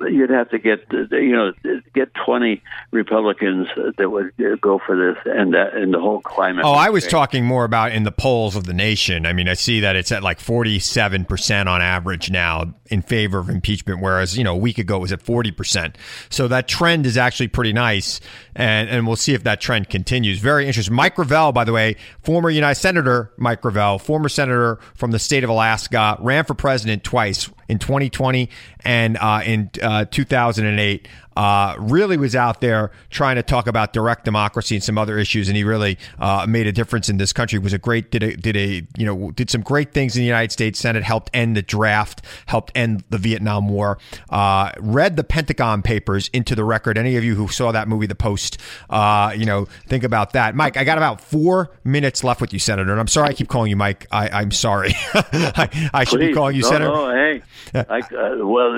[0.00, 1.52] You'd have to get you know
[1.94, 6.64] get twenty Republicans that would go for this, and that and the whole climate.
[6.64, 7.12] Oh, I was change.
[7.12, 9.24] talking more about in the polls of the nation.
[9.24, 13.38] I mean, I see that it's at like forty-seven percent on average now in favor
[13.38, 15.96] of impeachment, whereas you know a week ago it was at forty percent.
[16.28, 18.20] So that trend is actually pretty nice,
[18.54, 20.38] and and we'll see if that trend continues.
[20.38, 20.94] Very interesting.
[20.94, 25.44] Mike Gravel, by the way, former United Senator Mike Gravel, former senator from the state
[25.44, 28.48] of Alaska, ran for president president twice in 2020
[28.84, 34.24] and uh, in uh, 2008 uh, really was out there trying to talk about direct
[34.24, 37.58] democracy and some other issues, and he really uh, made a difference in this country.
[37.58, 40.26] Was a great did a did a you know did some great things in the
[40.26, 43.98] United States Senate, helped end the draft, helped end the Vietnam War,
[44.30, 46.96] uh, read the Pentagon Papers into the record.
[46.96, 48.60] Any of you who saw that movie, The Post,
[48.90, 50.54] uh, you know, think about that.
[50.54, 53.48] Mike, I got about four minutes left with you, Senator, and I'm sorry I keep
[53.48, 54.06] calling you Mike.
[54.12, 54.92] I, am sorry.
[55.14, 56.92] I, I, should Please, be calling you no, Senator.
[56.92, 57.42] No, hey,
[57.74, 58.72] I, uh, well,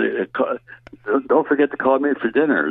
[1.28, 2.68] don't forget to call me for dinner.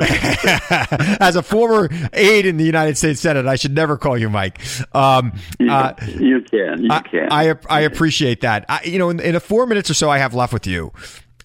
[1.20, 4.60] As a former aide in the United States Senate, I should never call you Mike.
[4.94, 6.82] Um, you, uh, you, can.
[6.82, 7.28] You I, can.
[7.30, 8.64] I, I appreciate that.
[8.68, 10.92] I, you know, in, in the four minutes or so I have left with you,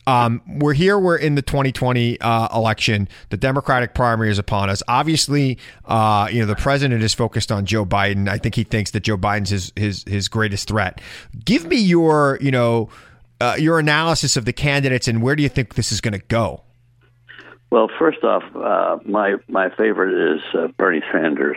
[0.08, 0.98] um, we're here.
[0.98, 3.08] We're in the 2020 uh, election.
[3.30, 4.82] The Democratic primary is upon us.
[4.88, 8.28] Obviously, uh, you know the president is focused on Joe Biden.
[8.28, 11.02] I think he thinks that Joe Biden's his his his greatest threat.
[11.46, 12.90] Give me your you know
[13.42, 16.26] uh, your analysis of the candidates and where do you think this is going to
[16.28, 16.64] go?
[17.72, 21.56] Well, first off, uh, my my favorite is uh, Bernie Sanders,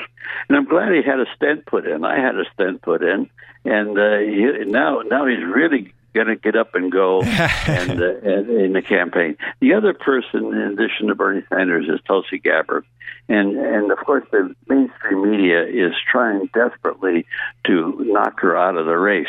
[0.48, 2.04] and I'm glad he had a stent put in.
[2.04, 3.28] I had a stent put in,
[3.64, 8.14] and uh, he, now now he's really going to get up and go and, uh,
[8.22, 9.37] and in the campaign.
[9.61, 12.85] The other person, in addition to Bernie Sanders, is Tulsi Gabbard,
[13.29, 17.27] and and of course the mainstream media is trying desperately
[17.66, 19.29] to knock her out of the race.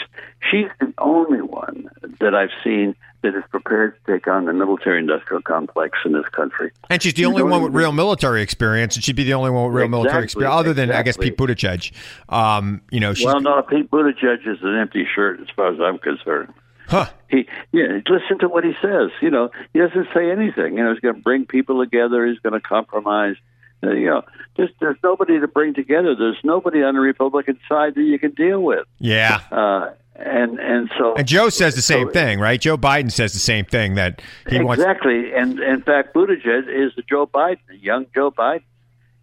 [0.52, 2.96] She's the only one that I've seen
[3.26, 6.72] that is prepared to take on the military-industrial complex in this country.
[6.92, 9.50] And she's the you only one with real military experience, and she'd be the only
[9.50, 11.00] one with real exactly, military experience, other than exactly.
[11.00, 11.92] I guess Pete Buttigieg.
[12.30, 15.98] Um, you know, well, no, Pete Buttigieg is an empty shirt as far as I'm
[15.98, 16.54] concerned.
[16.88, 17.10] Huh.
[17.30, 19.12] He, yeah, listen to what he says.
[19.22, 20.78] You know, he doesn't say anything.
[20.78, 22.26] You know, he's going to bring people together.
[22.28, 23.36] He's going to compromise.
[23.84, 24.24] Uh, you know,
[24.58, 26.16] just there's nobody to bring together.
[26.16, 28.86] There's nobody on the Republican side that you can deal with.
[29.00, 29.42] Yeah.
[29.52, 32.60] Uh, and and so and Joe says the same so, thing, right?
[32.60, 34.66] Joe Biden says the same thing that he exactly.
[34.66, 35.34] wants exactly.
[35.34, 38.64] And in fact, Buttigieg is the Joe Biden, the young Joe Biden,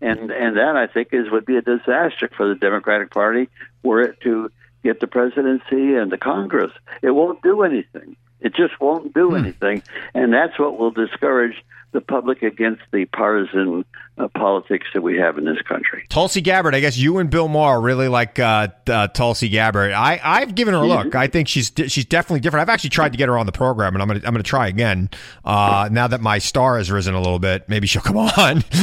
[0.02, 3.48] and and that I think is would be a disaster for the Democratic Party
[3.82, 4.50] were it to
[4.82, 6.72] get the presidency and the Congress.
[7.02, 8.16] It won't do anything.
[8.40, 9.82] It just won't do anything,
[10.14, 11.54] and that's what will discourage
[11.92, 13.84] the public against the partisan
[14.18, 16.06] uh, politics that we have in this country.
[16.08, 19.92] Tulsi Gabbard, I guess you and Bill Maher really like uh, uh, Tulsi Gabbard.
[19.92, 21.14] I, I've given her a look.
[21.14, 22.62] I think she's she's definitely different.
[22.62, 24.66] I've actually tried to get her on the program, and I'm gonna I'm gonna try
[24.68, 25.10] again.
[25.44, 28.64] Uh, now that my star has risen a little bit, maybe she'll come on.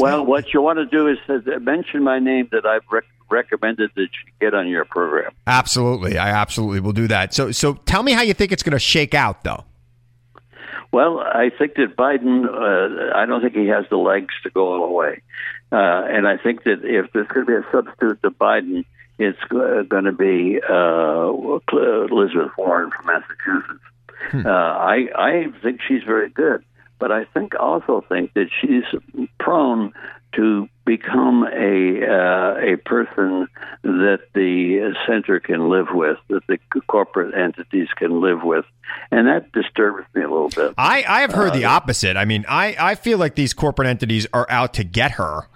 [0.00, 3.90] Well, what you want to do is uh, mention my name that I've rec- recommended
[3.96, 5.32] that you get on your program.
[5.46, 7.34] absolutely, I absolutely will do that.
[7.34, 9.64] So so tell me how you think it's going to shake out, though.
[10.92, 14.74] Well, I think that Biden, uh, I don't think he has the legs to go
[14.74, 15.22] all the way.
[15.72, 18.84] Uh, and I think that if there's going to be a substitute to Biden,
[19.18, 21.32] it's uh, going to be uh,
[22.12, 23.84] Elizabeth Warren from Massachusetts.
[24.34, 26.62] Uh, I, I think she's very good,
[26.98, 28.84] but I think also think that she's
[29.40, 29.92] prone
[30.34, 33.46] to become a uh, a person
[33.82, 38.64] that the center can live with, that the corporate entities can live with,
[39.10, 40.74] and that disturbs me a little bit.
[40.78, 42.16] I, I have heard the Uh, opposite.
[42.16, 45.48] I mean, I, I feel like these corporate entities are out to get her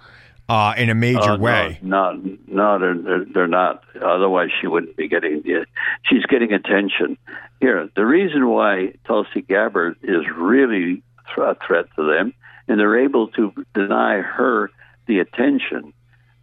[0.49, 1.79] uh, in a major Uh, way.
[1.81, 3.83] No, no, no they're, they're not.
[4.01, 5.65] Otherwise, she wouldn't be getting the.
[6.03, 7.17] She's getting attention.
[7.59, 11.01] Here, the reason why Tulsi Gabbard is really
[11.37, 12.33] a threat to them,
[12.67, 14.69] and they're able to deny her
[15.07, 15.93] the attention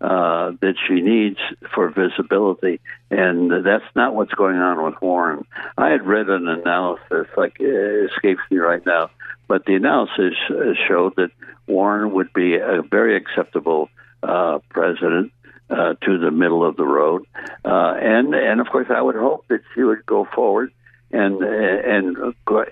[0.01, 1.39] uh, that she needs
[1.75, 5.47] for visibility, and that's not what's going on with Warren.
[5.79, 9.11] I had read an analysis, like it escapes me right now,
[9.49, 11.31] but the analysis uh, showed that
[11.67, 13.89] Warren would be a very acceptable
[14.23, 15.33] uh, president
[15.71, 17.25] uh, to the middle of the road,
[17.65, 20.73] uh, and and of course I would hope that she would go forward
[21.15, 22.17] and and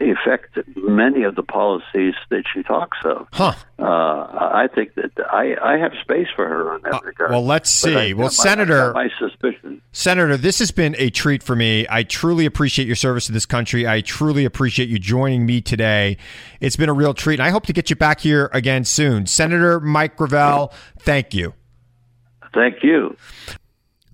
[0.00, 3.26] effect many of the policies that she talks of.
[3.32, 3.52] Huh.
[3.78, 7.30] Uh, I think that I, I have space for her on that regard.
[7.30, 8.14] Uh, well, let's But I- see.
[8.14, 9.80] Well, my- Senator- my suspicion.
[9.92, 11.86] Senator, this has been a treat for me.
[11.90, 13.86] I truly appreciate your service to this country.
[13.86, 16.16] I truly appreciate you joining me today.
[16.60, 19.26] It's been a real treat, and I hope to get you back here again soon.
[19.26, 21.54] Senator Mike Gravel, thank you.
[22.54, 23.16] Thank you.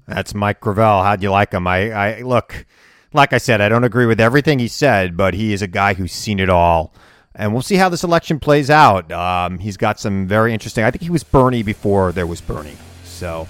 [0.06, 1.02] That's Mike Gravel.
[1.02, 1.66] How'd you like him?
[1.66, 2.64] I, I look,
[3.12, 5.94] like I said, I don't agree with everything he said, but he is a guy
[5.94, 6.92] who's seen it all.
[7.34, 9.10] And we'll see how this election plays out.
[9.12, 10.84] Um, he's got some very interesting.
[10.84, 12.76] I think he was Bernie before there was Bernie.
[13.04, 13.46] So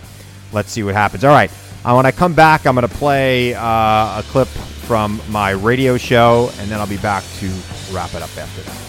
[0.52, 1.24] let's see what happens.
[1.24, 1.50] All right.
[1.84, 5.96] Uh, when I come back, I'm going to play uh, a clip from my radio
[5.96, 7.46] show, and then I'll be back to
[7.92, 8.88] wrap it up after that.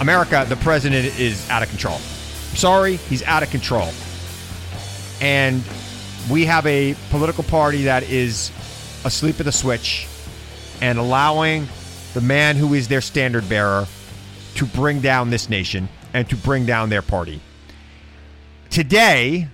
[0.00, 1.98] America, the president is out of control.
[1.98, 3.90] Sorry, he's out of control.
[5.20, 5.62] And
[6.30, 8.50] we have a political party that is
[9.04, 10.06] asleep at the switch
[10.80, 11.66] and allowing
[12.14, 13.86] the man who is their standard bearer
[14.54, 17.40] to bring down this nation and to bring down their party.
[18.70, 19.48] Today,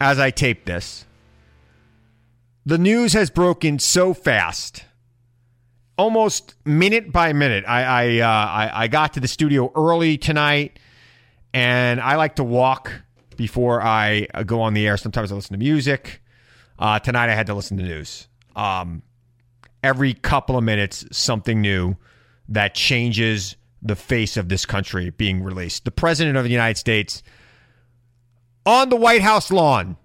[0.00, 1.06] as I tape this,
[2.66, 4.84] the news has broken so fast,
[5.96, 7.64] almost minute by minute.
[7.66, 10.78] I I, uh, I I got to the studio early tonight,
[11.52, 12.92] and I like to walk
[13.42, 14.96] before I uh, go on the air.
[14.96, 16.22] Sometimes I listen to music.
[16.78, 18.28] Uh, tonight I had to listen to news.
[18.54, 19.02] Um,
[19.82, 21.96] every couple of minutes, something new
[22.48, 25.84] that changes the face of this country being released.
[25.84, 27.24] The president of the United States
[28.64, 29.96] on the White House lawn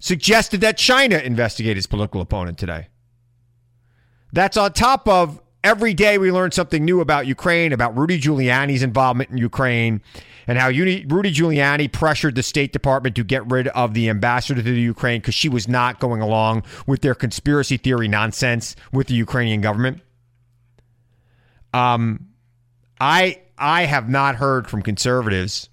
[0.00, 2.88] suggested that China investigate his political opponent today.
[4.32, 8.82] That's on top of every day we learn something new about Ukraine, about Rudy Giuliani's
[8.82, 10.02] involvement in Ukraine,
[10.48, 14.72] and how Rudy Giuliani pressured the State Department to get rid of the ambassador to
[14.72, 19.14] the Ukraine because she was not going along with their conspiracy theory nonsense with the
[19.14, 20.00] Ukrainian government.
[21.74, 22.28] Um,
[22.98, 25.68] I I have not heard from conservatives.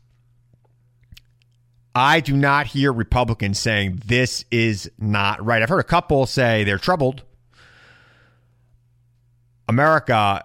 [1.96, 5.62] I do not hear Republicans saying this is not right.
[5.62, 7.24] I've heard a couple say they're troubled.
[9.70, 10.44] America,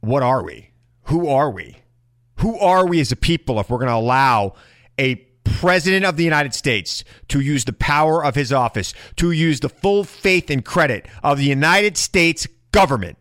[0.00, 0.70] what are we?
[1.04, 1.81] Who are we?
[2.42, 4.54] Who are we as a people if we're going to allow
[4.98, 9.60] a president of the United States to use the power of his office, to use
[9.60, 13.16] the full faith and credit of the United States government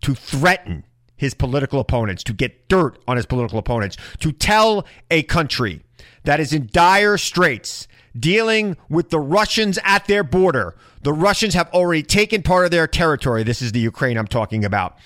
[0.00, 0.84] to threaten
[1.14, 5.82] his political opponents, to get dirt on his political opponents, to tell a country
[6.24, 7.86] that is in dire straits
[8.18, 10.74] dealing with the Russians at their border.
[11.02, 13.42] The Russians have already taken part of their territory.
[13.42, 14.96] This is the Ukraine I'm talking about.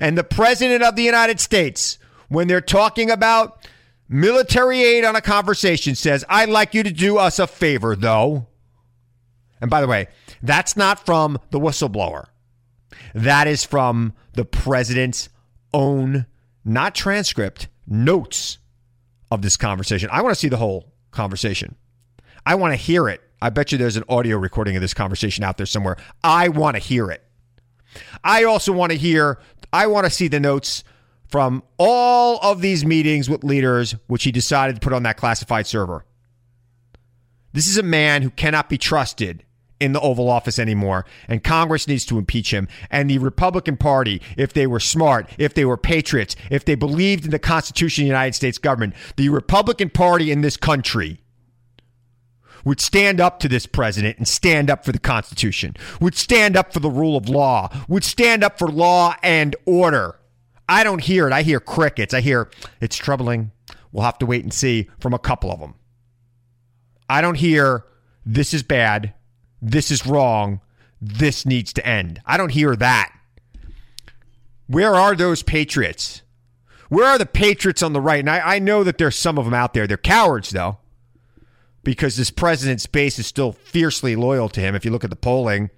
[0.00, 1.96] And the president of the United States,
[2.30, 3.68] when they're talking about
[4.08, 8.46] military aid on a conversation, says, I'd like you to do us a favor, though.
[9.60, 10.08] And by the way,
[10.42, 12.28] that's not from the whistleblower.
[13.14, 15.28] That is from the president's
[15.74, 16.24] own,
[16.64, 18.56] not transcript, notes
[19.30, 20.08] of this conversation.
[20.10, 21.76] I want to see the whole conversation.
[22.46, 25.44] I want to hear it I bet you there's an audio recording of this conversation
[25.44, 25.96] out there somewhere.
[26.22, 27.22] I want to hear it.
[28.22, 29.38] I also want to hear,
[29.72, 30.84] I want to see the notes
[31.30, 35.66] from all of these meetings with leaders, which he decided to put on that classified
[35.66, 36.04] server.
[37.52, 39.44] This is a man who cannot be trusted
[39.80, 42.68] in the Oval Office anymore, and Congress needs to impeach him.
[42.90, 47.24] And the Republican Party, if they were smart, if they were patriots, if they believed
[47.24, 51.20] in the Constitution of the United States government, the Republican Party in this country
[52.62, 56.74] would stand up to this president and stand up for the Constitution, would stand up
[56.74, 60.19] for the rule of law, would stand up for law and order.
[60.70, 61.32] I don't hear it.
[61.32, 62.14] I hear crickets.
[62.14, 62.48] I hear
[62.80, 63.50] it's troubling.
[63.90, 65.74] We'll have to wait and see from a couple of them.
[67.08, 67.84] I don't hear
[68.24, 69.12] this is bad.
[69.60, 70.60] This is wrong.
[71.02, 72.22] This needs to end.
[72.24, 73.12] I don't hear that.
[74.68, 76.22] Where are those patriots?
[76.88, 78.20] Where are the patriots on the right?
[78.20, 79.88] And I, I know that there's some of them out there.
[79.88, 80.78] They're cowards, though,
[81.82, 84.76] because this president's base is still fiercely loyal to him.
[84.76, 85.70] If you look at the polling,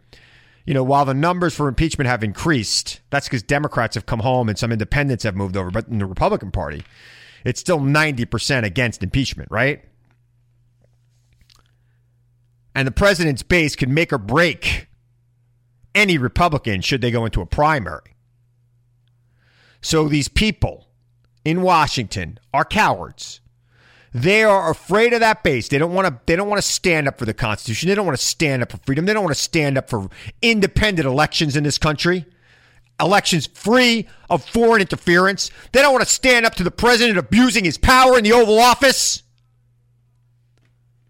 [0.65, 4.49] you know, while the numbers for impeachment have increased, that's because Democrats have come home
[4.49, 5.71] and some independents have moved over.
[5.71, 6.85] But in the Republican Party,
[7.45, 9.85] it's still 90% against impeachment, right?
[12.75, 14.89] And the president's base can make or break
[15.95, 18.17] any Republican should they go into a primary.
[19.83, 20.87] So these people
[21.45, 23.42] in Washington are cowards.
[24.15, 25.69] They are afraid of that base.
[25.69, 27.89] They don't want to they don't want to stand up for the Constitution.
[27.89, 29.07] They don't want to stand up for freedom.
[29.07, 30.09] They don't want to stand up for
[30.43, 32.27] independent elections in this country.
[33.01, 35.51] Elections free of foreign interference.
[35.73, 38.59] They don't want to stand up to the president abusing his power in the Oval
[38.59, 39.23] Office.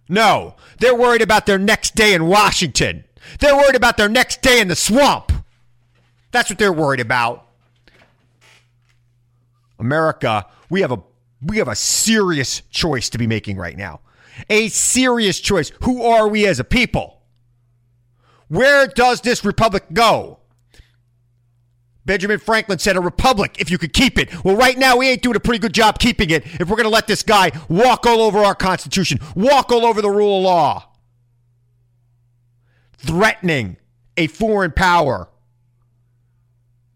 [0.08, 3.04] No, they're worried about their next day in Washington.
[3.40, 5.32] They're worried about their next day in the swamp.
[6.30, 7.46] That's what they're worried about.
[9.78, 11.02] America, we have a
[11.44, 14.00] we have a serious choice to be making right now.
[14.48, 15.72] A serious choice.
[15.82, 17.22] Who are we as a people?
[18.48, 20.38] Where does this republic go?
[22.04, 24.44] Benjamin Franklin said a republic if you could keep it.
[24.44, 26.84] Well, right now we ain't doing a pretty good job keeping it if we're going
[26.84, 30.44] to let this guy walk all over our Constitution, walk all over the rule of
[30.44, 30.88] law,
[32.98, 33.76] threatening
[34.16, 35.28] a foreign power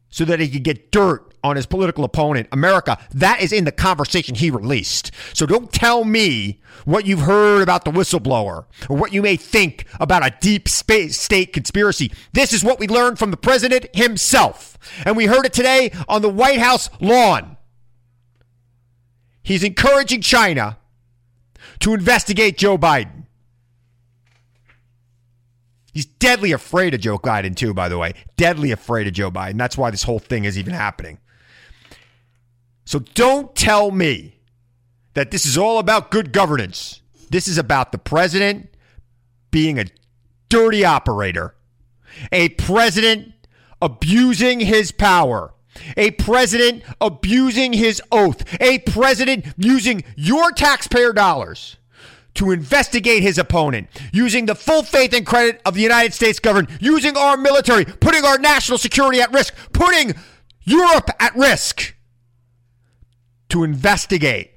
[0.09, 3.73] so that he could get dirt on his political opponent, America, that is in the
[3.73, 5.11] conversation he released.
[5.33, 9.87] So don't tell me what you've heard about the whistleblower or what you may think
[10.01, 12.13] about a deep space state conspiracy.
[12.33, 14.79] This is what we learned from the president himself.
[15.05, 17.57] And we heard it today on the White House lawn.
[19.43, 20.79] He's encouraging China
[21.81, 23.27] to investigate Joe Biden.
[25.93, 28.13] He's deadly afraid of Joe Biden, too, by the way.
[28.37, 29.57] Deadly afraid of Joe Biden.
[29.57, 31.19] That's why this whole thing is even happening.
[32.87, 34.39] So don't tell me
[35.15, 37.03] that this is all about good governance.
[37.29, 38.71] This is about the president
[39.51, 39.87] being a
[40.49, 41.57] dirty operator,
[42.31, 43.33] a president
[43.83, 45.53] abusing his power,
[45.97, 51.79] a president abusing his oath, a president using your taxpayer dollars
[52.35, 56.71] to investigate his opponent, using the full faith and credit of the United States government,
[56.81, 60.15] using our military, putting our national security at risk, putting
[60.63, 61.96] Europe at risk
[63.49, 64.53] to investigate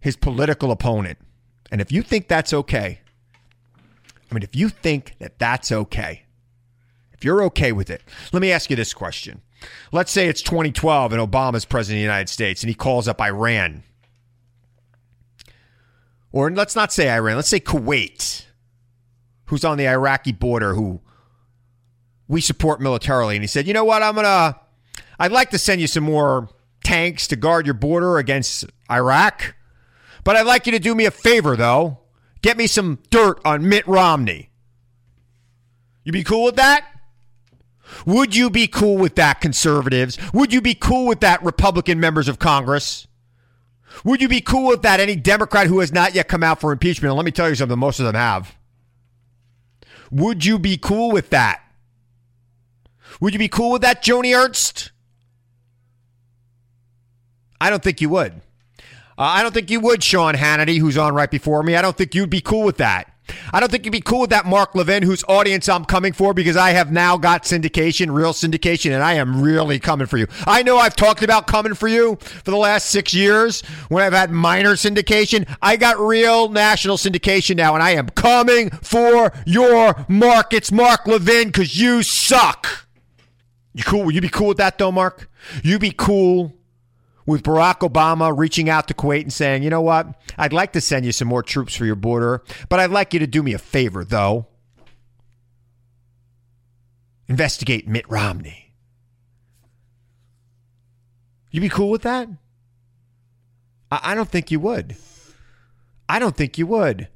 [0.00, 1.18] his political opponent.
[1.70, 3.00] And if you think that's okay,
[4.30, 6.22] I mean, if you think that that's okay,
[7.12, 8.02] if you're okay with it,
[8.32, 9.42] let me ask you this question.
[9.92, 13.20] Let's say it's 2012 and Obama's president of the United States and he calls up
[13.20, 13.82] Iran.
[16.32, 18.44] Or let's not say Iran, let's say Kuwait,
[19.46, 21.00] who's on the Iraqi border, who
[22.28, 23.34] we support militarily.
[23.34, 24.58] And he said, you know what, I'm going to,
[25.18, 26.48] I'd like to send you some more
[26.84, 29.54] tanks to guard your border against Iraq.
[30.24, 31.98] But I'd like you to do me a favor, though.
[32.42, 34.50] Get me some dirt on Mitt Romney.
[36.04, 36.86] You be cool with that?
[38.06, 40.18] Would you be cool with that, conservatives?
[40.32, 43.06] Would you be cool with that, Republican members of Congress?
[44.04, 46.72] Would you be cool with that, any Democrat who has not yet come out for
[46.72, 47.10] impeachment?
[47.10, 48.54] And let me tell you something, most of them have.
[50.10, 51.62] Would you be cool with that?
[53.20, 54.92] Would you be cool with that, Joni Ernst?
[57.60, 58.40] I don't think you would.
[59.18, 61.76] Uh, I don't think you would, Sean Hannity, who's on right before me.
[61.76, 63.12] I don't think you'd be cool with that.
[63.52, 66.34] I don't think you'd be cool with that Mark Levin, whose audience I'm coming for
[66.34, 70.26] because I have now got syndication, real syndication, and I am really coming for you.
[70.46, 74.12] I know I've talked about coming for you for the last six years when I've
[74.12, 75.48] had minor syndication.
[75.62, 81.48] I got real national syndication now, and I am coming for your markets, Mark Levin,
[81.48, 82.86] because you suck.
[83.74, 84.04] You cool?
[84.04, 85.30] Will you be cool with that, though, Mark?
[85.62, 86.56] You be cool
[87.26, 90.08] with Barack Obama reaching out to Kuwait and saying, you know what,
[90.38, 93.20] I'd like to send you some more troops for your border, but I'd like you
[93.20, 94.46] to do me a favor, though.
[97.28, 98.74] Investigate Mitt Romney.
[101.50, 102.28] You'd be cool with that?
[103.90, 104.96] I, I don't think you would.
[106.08, 107.08] I don't think you would.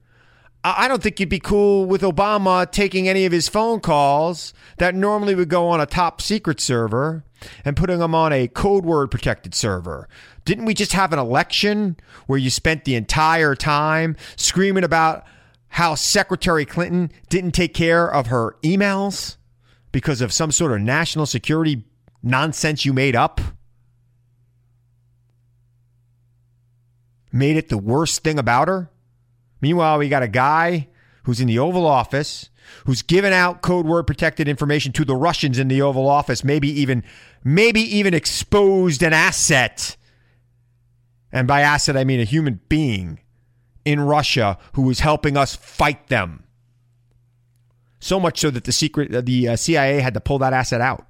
[0.67, 4.95] I don't think you'd be cool with Obama taking any of his phone calls that
[4.95, 7.23] normally would go on a top secret server
[7.64, 10.09] and putting them on a code word protected server.
[10.45, 15.24] Didn't we just have an election where you spent the entire time screaming about
[15.68, 19.36] how Secretary Clinton didn't take care of her emails
[19.92, 21.84] because of some sort of national security
[22.22, 23.40] nonsense you made up?
[27.32, 28.90] Made it the worst thing about her?
[29.61, 30.88] Meanwhile, we got a guy
[31.24, 32.51] who's in the Oval Office
[32.87, 36.69] who's given out code word protected information to the Russians in the Oval Office, maybe
[36.69, 37.05] even
[37.43, 39.97] maybe even exposed an asset.
[41.33, 43.21] And by asset I mean a human being
[43.85, 46.45] in Russia who was helping us fight them.
[48.01, 51.07] So much so that the secret the uh, CIA had to pull that asset out.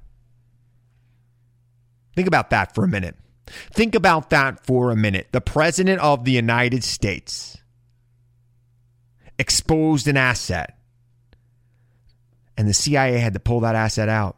[2.15, 3.17] Think about that for a minute.
[3.47, 5.29] Think about that for a minute.
[5.33, 7.59] The president of the United States
[9.39, 10.79] exposed an asset.
[12.57, 14.37] And the CIA had to pull that asset out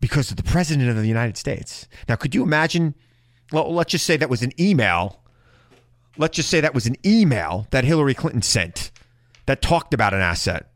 [0.00, 1.86] because of the president of the United States.
[2.08, 2.94] Now, could you imagine?
[3.52, 5.20] Well, let's just say that was an email.
[6.16, 8.90] Let's just say that was an email that Hillary Clinton sent
[9.46, 10.70] that talked about an asset.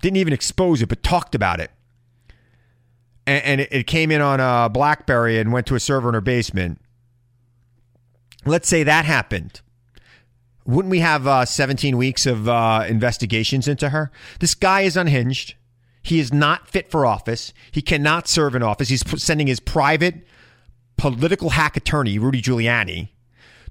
[0.00, 1.70] Didn't even expose it, but talked about it.
[3.26, 6.14] And, and it, it came in on a Blackberry and went to a server in
[6.14, 6.80] her basement.
[8.44, 9.60] Let's say that happened.
[10.66, 14.10] Wouldn't we have uh, 17 weeks of uh, investigations into her?
[14.40, 15.54] This guy is unhinged.
[16.02, 17.52] He is not fit for office.
[17.70, 18.88] He cannot serve in office.
[18.88, 20.26] He's sending his private
[20.96, 23.08] political hack attorney, Rudy Giuliani,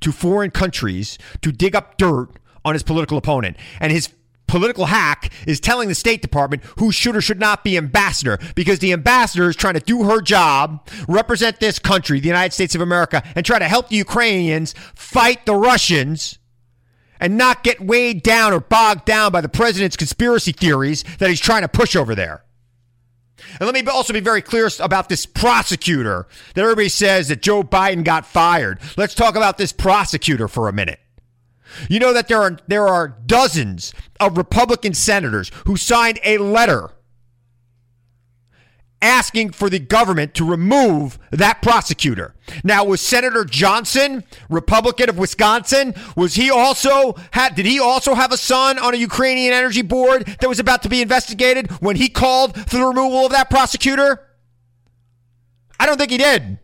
[0.01, 2.29] to foreign countries to dig up dirt
[2.65, 3.57] on his political opponent.
[3.79, 4.09] And his
[4.47, 8.79] political hack is telling the State Department who should or should not be ambassador because
[8.79, 12.81] the ambassador is trying to do her job, represent this country, the United States of
[12.81, 16.37] America, and try to help the Ukrainians fight the Russians
[17.23, 21.39] and not get weighed down or bogged down by the president's conspiracy theories that he's
[21.39, 22.43] trying to push over there.
[23.59, 27.63] And let me also be very clear about this prosecutor that everybody says that Joe
[27.63, 28.79] Biden got fired.
[28.97, 30.99] Let's talk about this prosecutor for a minute.
[31.89, 36.91] You know that there are there are dozens of Republican senators who signed a letter
[39.03, 42.33] asking for the government to remove that prosecutor.
[42.63, 48.31] Now, was Senator Johnson, Republican of Wisconsin, was he also had did he also have
[48.31, 52.09] a son on a Ukrainian energy board that was about to be investigated when he
[52.09, 54.27] called for the removal of that prosecutor?
[55.79, 56.59] I don't think he did.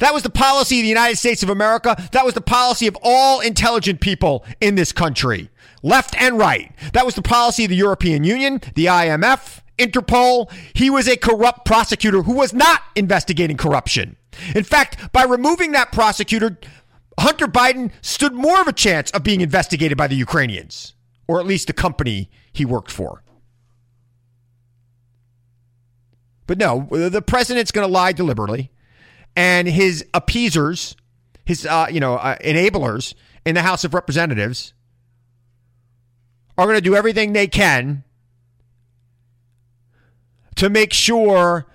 [0.00, 1.96] That was the policy of the United States of America.
[2.12, 5.50] That was the policy of all intelligent people in this country,
[5.82, 6.74] left and right.
[6.92, 10.50] That was the policy of the European Union, the IMF, Interpol.
[10.74, 14.16] He was a corrupt prosecutor who was not investigating corruption.
[14.54, 16.58] In fact, by removing that prosecutor,
[17.18, 20.94] Hunter Biden stood more of a chance of being investigated by the Ukrainians,
[21.26, 23.22] or at least the company he worked for.
[26.46, 28.70] But no, the president's going to lie deliberately,
[29.34, 30.94] and his appeasers,
[31.44, 33.14] his uh, you know uh, enablers
[33.44, 34.72] in the House of Representatives,
[36.56, 38.04] are going to do everything they can
[40.56, 41.66] to make sure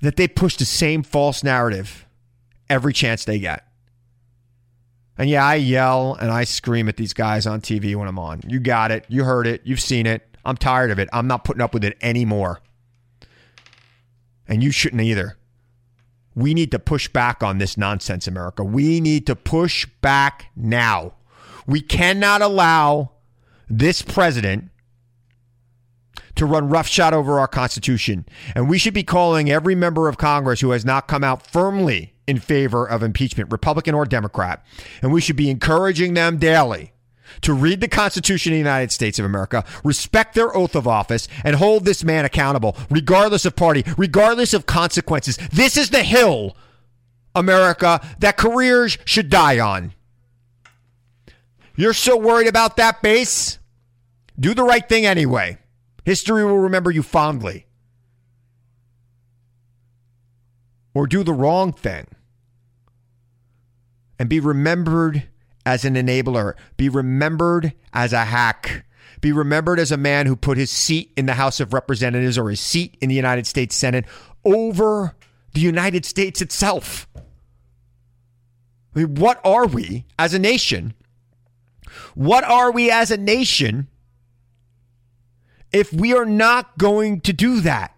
[0.00, 2.06] that they push the same false narrative
[2.68, 3.66] every chance they get.
[5.16, 8.40] And yeah, I yell and I scream at these guys on TV when I'm on.
[8.46, 9.04] You got it.
[9.08, 9.62] You heard it.
[9.64, 10.26] You've seen it.
[10.44, 11.08] I'm tired of it.
[11.12, 12.60] I'm not putting up with it anymore.
[14.48, 15.36] And you shouldn't either.
[16.34, 18.64] We need to push back on this nonsense, America.
[18.64, 21.14] We need to push back now.
[21.66, 23.12] We cannot allow
[23.68, 24.71] this president
[26.36, 28.26] to run roughshod over our Constitution.
[28.54, 32.14] And we should be calling every member of Congress who has not come out firmly
[32.26, 34.64] in favor of impeachment, Republican or Democrat.
[35.02, 36.92] And we should be encouraging them daily
[37.40, 41.28] to read the Constitution of the United States of America, respect their oath of office,
[41.44, 45.38] and hold this man accountable, regardless of party, regardless of consequences.
[45.50, 46.56] This is the hill,
[47.34, 49.94] America, that careers should die on.
[51.74, 53.58] You're so worried about that base?
[54.38, 55.58] Do the right thing anyway.
[56.04, 57.66] History will remember you fondly.
[60.94, 62.06] Or do the wrong thing
[64.18, 65.28] and be remembered
[65.64, 68.84] as an enabler, be remembered as a hack,
[69.20, 72.50] be remembered as a man who put his seat in the House of Representatives or
[72.50, 74.04] his seat in the United States Senate
[74.44, 75.14] over
[75.54, 77.08] the United States itself.
[78.94, 80.94] I mean, what are we as a nation?
[82.14, 83.88] What are we as a nation
[85.72, 87.96] if we are not going to do that?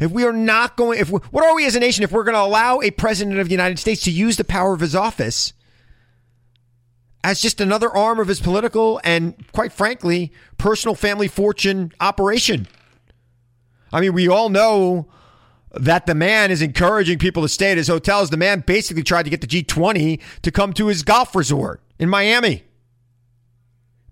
[0.00, 2.34] If we are not going, if what are we as a nation if we're going
[2.34, 5.52] to allow a president of the United States to use the power of his office
[7.22, 12.66] as just another arm of his political and, quite frankly, personal family fortune operation?
[13.92, 15.08] I mean, we all know
[15.72, 18.30] that the man is encouraging people to stay at his hotels.
[18.30, 22.08] The man basically tried to get the G20 to come to his golf resort in
[22.08, 22.64] Miami,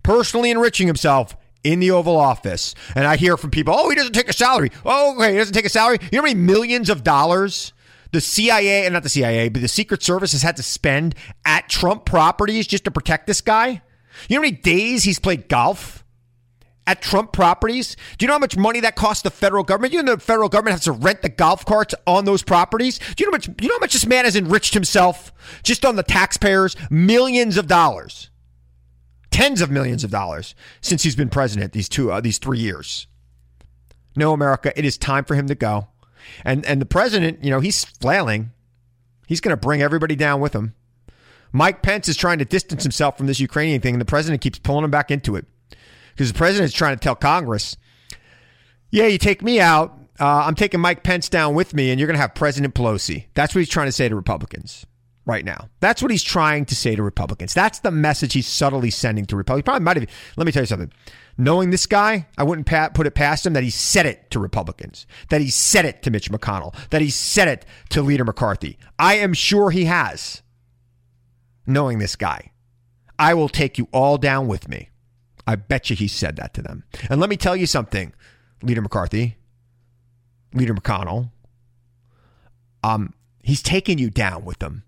[0.03, 1.37] personally enriching himself
[1.73, 2.75] in the Oval Office.
[2.95, 4.71] And I hear from people, oh, he doesn't take a salary.
[4.85, 5.99] Oh, okay, he doesn't take a salary.
[6.01, 7.73] You know how many millions of dollars
[8.11, 11.15] the CIA, and not the CIA, but the Secret Service has had to spend
[11.45, 13.83] at Trump properties just to protect this guy?
[14.29, 16.05] You know how many days he's played golf?
[16.87, 17.97] at Trump properties?
[18.17, 19.93] Do you know how much money that costs the federal government?
[19.93, 22.99] You know the federal government has to rent the golf carts on those properties.
[22.99, 23.49] Do you know how much?
[23.61, 25.31] You know how much this man has enriched himself
[25.63, 26.77] just on the taxpayers?
[26.89, 28.31] Millions of dollars,
[29.31, 33.07] tens of millions of dollars since he's been president these two uh, these three years.
[34.17, 35.89] No, America, it is time for him to go.
[36.45, 38.51] And and the president, you know, he's flailing.
[39.27, 40.75] He's going to bring everybody down with him.
[41.53, 44.59] Mike Pence is trying to distance himself from this Ukrainian thing, and the president keeps
[44.59, 45.47] pulling him back into it
[46.15, 47.77] because the president is trying to tell Congress,
[48.91, 52.07] yeah, you take me out, uh, I'm taking Mike Pence down with me, and you're
[52.07, 53.27] going to have President Pelosi.
[53.35, 54.85] That's what he's trying to say to Republicans
[55.29, 55.69] right now.
[55.81, 57.53] That's what he's trying to say to Republicans.
[57.53, 59.65] That's the message he's subtly sending to Republicans.
[59.65, 60.09] Probably might have.
[60.37, 60.91] Let me tell you something.
[61.37, 65.07] Knowing this guy, I wouldn't put it past him that he said it to Republicans,
[65.29, 68.77] that he said it to Mitch McConnell, that he said it to Leader McCarthy.
[68.99, 70.43] I am sure he has.
[71.65, 72.53] Knowing this guy,
[73.19, 74.89] I will take you all down with me.
[75.47, 76.85] I bet you he said that to them.
[77.11, 78.15] And let me tell you something,
[78.63, 79.37] Leader McCarthy,
[80.55, 81.31] Leader McConnell.
[82.83, 83.13] Um,
[83.43, 84.85] he's taking you down with them.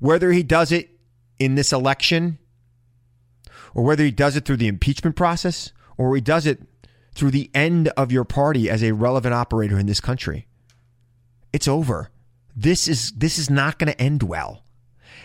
[0.00, 0.90] Whether he does it
[1.38, 2.38] in this election,
[3.74, 6.62] or whether he does it through the impeachment process, or he does it
[7.14, 10.46] through the end of your party as a relevant operator in this country,
[11.52, 12.10] it's over.
[12.54, 14.64] This is this is not going to end well.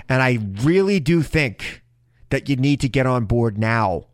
[0.09, 1.81] And I really do think
[2.29, 4.05] that you need to get on board now.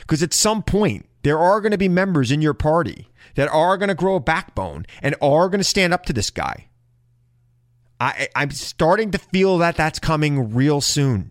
[0.00, 3.76] Because at some point, there are going to be members in your party that are
[3.76, 6.68] going to grow a backbone and are going to stand up to this guy.
[8.00, 11.30] I, I'm starting to feel that that's coming real soon.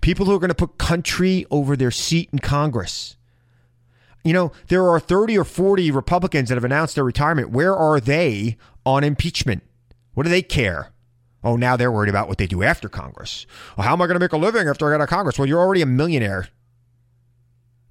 [0.00, 3.16] People who are going to put country over their seat in Congress.
[4.24, 7.50] You know, there are 30 or 40 Republicans that have announced their retirement.
[7.50, 9.62] Where are they on impeachment?
[10.14, 10.92] What do they care?
[11.42, 13.46] Oh, now they're worried about what they do after Congress.
[13.76, 15.38] Well, how am I going to make a living after I get out of Congress?
[15.38, 16.48] Well, you're already a millionaire.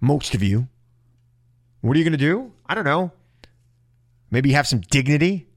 [0.02, 0.68] Most of you.
[1.82, 2.52] What are you going to do?
[2.66, 3.12] I don't know.
[4.32, 5.48] Maybe have some dignity.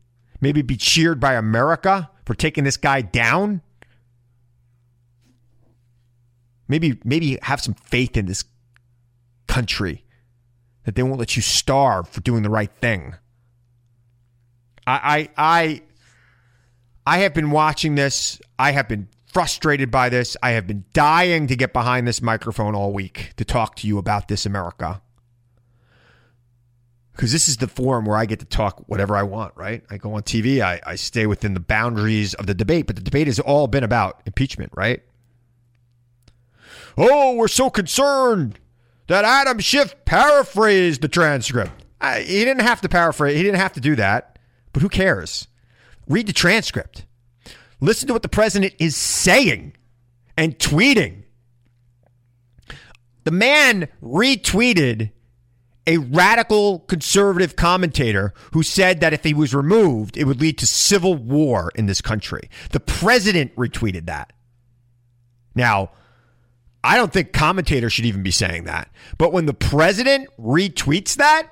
[0.40, 3.62] Maybe be cheered by America for taking this guy down.
[6.68, 8.44] Maybe maybe have some faith in this
[9.46, 10.04] country
[10.84, 13.14] that they won't let you starve for doing the right thing.
[14.86, 15.82] I I I
[17.06, 18.40] I have been watching this.
[18.58, 20.36] I have been frustrated by this.
[20.42, 23.98] I have been dying to get behind this microphone all week to talk to you
[23.98, 25.02] about this, America.
[27.16, 29.82] Because this is the forum where I get to talk whatever I want, right?
[29.88, 33.02] I go on TV, I, I stay within the boundaries of the debate, but the
[33.02, 35.02] debate has all been about impeachment, right?
[36.98, 38.58] Oh, we're so concerned
[39.06, 41.72] that Adam Schiff paraphrased the transcript.
[42.02, 44.38] I, he didn't have to paraphrase, he didn't have to do that,
[44.74, 45.48] but who cares?
[46.06, 47.06] Read the transcript.
[47.80, 49.74] Listen to what the president is saying
[50.36, 51.22] and tweeting.
[53.24, 55.12] The man retweeted
[55.86, 60.66] a radical conservative commentator who said that if he was removed, it would lead to
[60.66, 62.50] civil war in this country.
[62.70, 64.32] The president retweeted that.
[65.54, 65.90] Now,
[66.82, 68.90] I don't think commentators should even be saying that.
[69.18, 71.48] But when the president retweets that,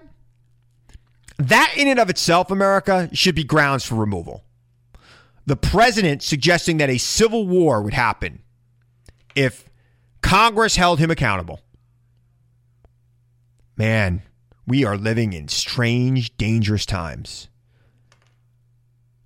[1.39, 4.45] that in and of itself, America, should be grounds for removal.
[5.47, 8.43] The president suggesting that a civil war would happen
[9.35, 9.68] if
[10.22, 11.61] Congress held him accountable.
[13.77, 14.22] Man,
[14.66, 17.49] we are living in strange, dangerous times.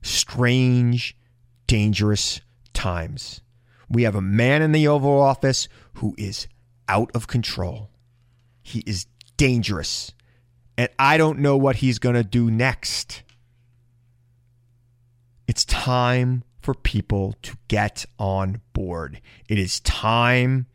[0.02, 1.16] Strange,
[1.66, 2.40] dangerous
[2.72, 3.40] times.
[3.88, 6.46] We have a man in the Oval Office who is
[6.88, 7.90] out of control.
[8.62, 10.12] He is dangerous
[10.78, 13.24] and I don't know what he's going to do next.
[15.48, 19.20] It's time for people to get on board.
[19.48, 20.66] It is time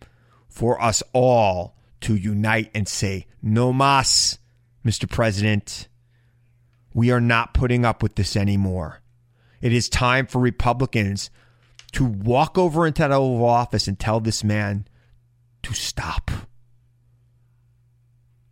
[0.50, 4.40] for us all to unite and say, no mas,
[4.86, 5.10] Mr.
[5.10, 5.88] President.
[6.94, 9.02] We are not putting up with this anymore.
[9.62, 11.30] It is time for Republicans
[11.94, 14.88] to walk over into that Oval Office and tell this man
[15.64, 16.30] to stop.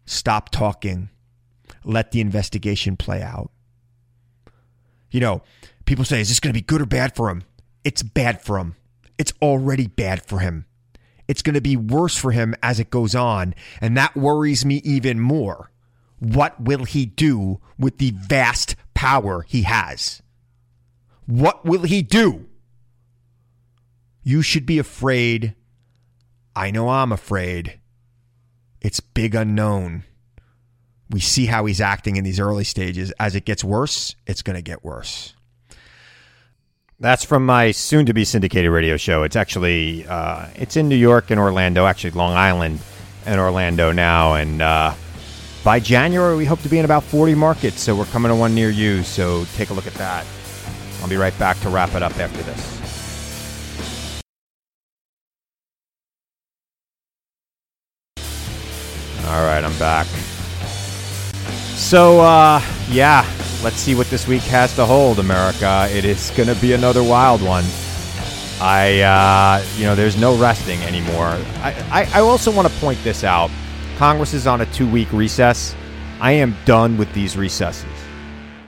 [0.05, 1.09] Stop talking.
[1.83, 3.51] Let the investigation play out.
[5.11, 5.41] You know,
[5.85, 7.43] people say, is this going to be good or bad for him?
[7.83, 8.75] It's bad for him.
[9.17, 10.65] It's already bad for him.
[11.27, 13.55] It's going to be worse for him as it goes on.
[13.79, 15.71] And that worries me even more.
[16.19, 20.21] What will he do with the vast power he has?
[21.25, 22.47] What will he do?
[24.23, 25.55] You should be afraid.
[26.55, 27.79] I know I'm afraid.
[28.81, 30.03] It's big unknown.
[31.09, 33.11] We see how he's acting in these early stages.
[33.19, 35.33] As it gets worse, it's going to get worse.
[37.01, 39.23] That's from my soon-to-be syndicated radio show.
[39.23, 42.79] It's actually uh, it's in New York and Orlando, actually Long Island
[43.25, 44.93] and Orlando now, and uh,
[45.63, 47.81] by January we hope to be in about 40 markets.
[47.81, 49.01] So we're coming to one near you.
[49.01, 50.27] So take a look at that.
[51.01, 52.77] I'll be right back to wrap it up after this.
[59.25, 60.05] All right, I'm back.
[61.75, 63.25] So, uh, yeah,
[63.63, 65.87] let's see what this week has to hold, America.
[65.91, 67.65] It is going to be another wild one.
[68.61, 71.25] I, uh, you know, there's no resting anymore.
[71.25, 73.49] I, I, I also want to point this out.
[73.97, 75.75] Congress is on a two week recess.
[76.19, 77.89] I am done with these recesses.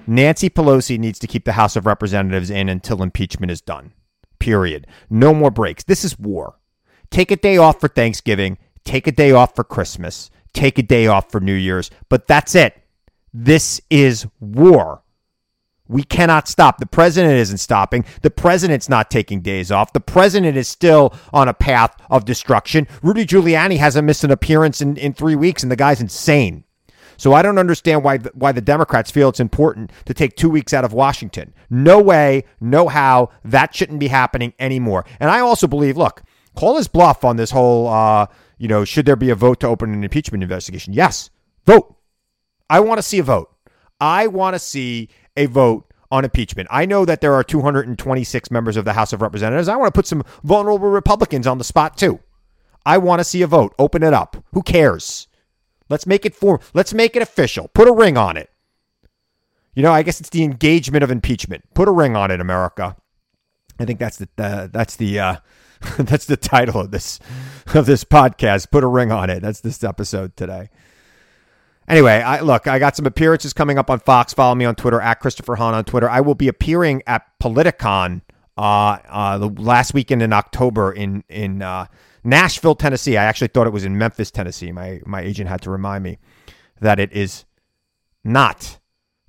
[0.07, 3.93] Nancy Pelosi needs to keep the House of Representatives in until impeachment is done.
[4.39, 4.87] Period.
[5.09, 5.83] No more breaks.
[5.83, 6.59] This is war.
[7.11, 8.57] Take a day off for Thanksgiving.
[8.83, 10.29] Take a day off for Christmas.
[10.53, 11.89] Take a day off for New Year's.
[12.09, 12.82] But that's it.
[13.33, 15.01] This is war.
[15.87, 16.77] We cannot stop.
[16.77, 18.05] The president isn't stopping.
[18.21, 19.91] The president's not taking days off.
[19.91, 22.87] The president is still on a path of destruction.
[23.01, 26.63] Rudy Giuliani hasn't missed an appearance in, in three weeks, and the guy's insane.
[27.17, 30.73] So I don't understand why why the Democrats feel it's important to take two weeks
[30.73, 31.53] out of Washington.
[31.69, 33.29] No way, no how.
[33.43, 35.05] That shouldn't be happening anymore.
[35.19, 36.23] And I also believe, look,
[36.55, 38.27] call his bluff on this whole, uh,
[38.57, 40.93] you know, should there be a vote to open an impeachment investigation?
[40.93, 41.29] Yes,
[41.65, 41.95] vote.
[42.73, 43.55] I want to see a vote.
[44.01, 46.67] I want to see a vote on impeachment.
[46.71, 49.67] I know that there are 226 members of the House of Representatives.
[49.67, 52.19] I want to put some vulnerable Republicans on the spot too.
[52.83, 53.75] I want to see a vote.
[53.77, 54.43] Open it up.
[54.53, 55.27] Who cares?
[55.87, 56.61] Let's make it form.
[56.73, 57.67] Let's make it official.
[57.75, 58.49] Put a ring on it.
[59.75, 61.65] You know, I guess it's the engagement of impeachment.
[61.75, 62.95] Put a ring on it, America.
[63.79, 65.35] I think that's the uh, that's the uh,
[65.99, 67.19] that's the title of this
[67.75, 68.71] of this podcast.
[68.71, 69.43] Put a ring on it.
[69.43, 70.71] That's this episode today.
[71.87, 74.33] Anyway, I look, I got some appearances coming up on Fox.
[74.33, 76.09] Follow me on Twitter at Christopher Hahn on Twitter.
[76.09, 78.21] I will be appearing at Politicon
[78.57, 81.87] uh, uh, the last weekend in October in in uh,
[82.23, 83.17] Nashville, Tennessee.
[83.17, 84.71] I actually thought it was in Memphis, Tennessee.
[84.71, 86.19] My my agent had to remind me
[86.79, 87.45] that it is
[88.23, 88.79] not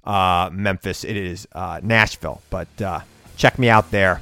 [0.04, 1.04] uh, Memphis.
[1.04, 2.40] It is uh, Nashville.
[2.50, 3.00] But uh,
[3.36, 4.20] check me out there.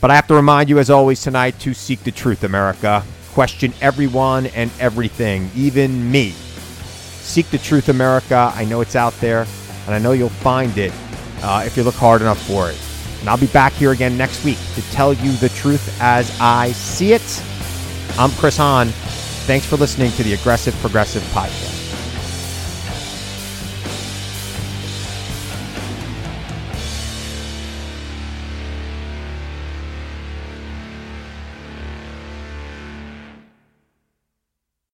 [0.00, 3.04] But I have to remind you, as always, tonight to seek the truth, America.
[3.32, 6.34] Question everyone and everything, even me.
[7.20, 8.52] Seek the truth, America.
[8.54, 9.46] I know it's out there,
[9.86, 10.92] and I know you'll find it
[11.42, 12.78] uh, if you look hard enough for it.
[13.20, 16.72] And I'll be back here again next week to tell you the truth as I
[16.72, 17.42] see it.
[18.18, 18.88] I'm Chris Hahn.
[19.46, 21.79] Thanks for listening to the Aggressive Progressive Podcast.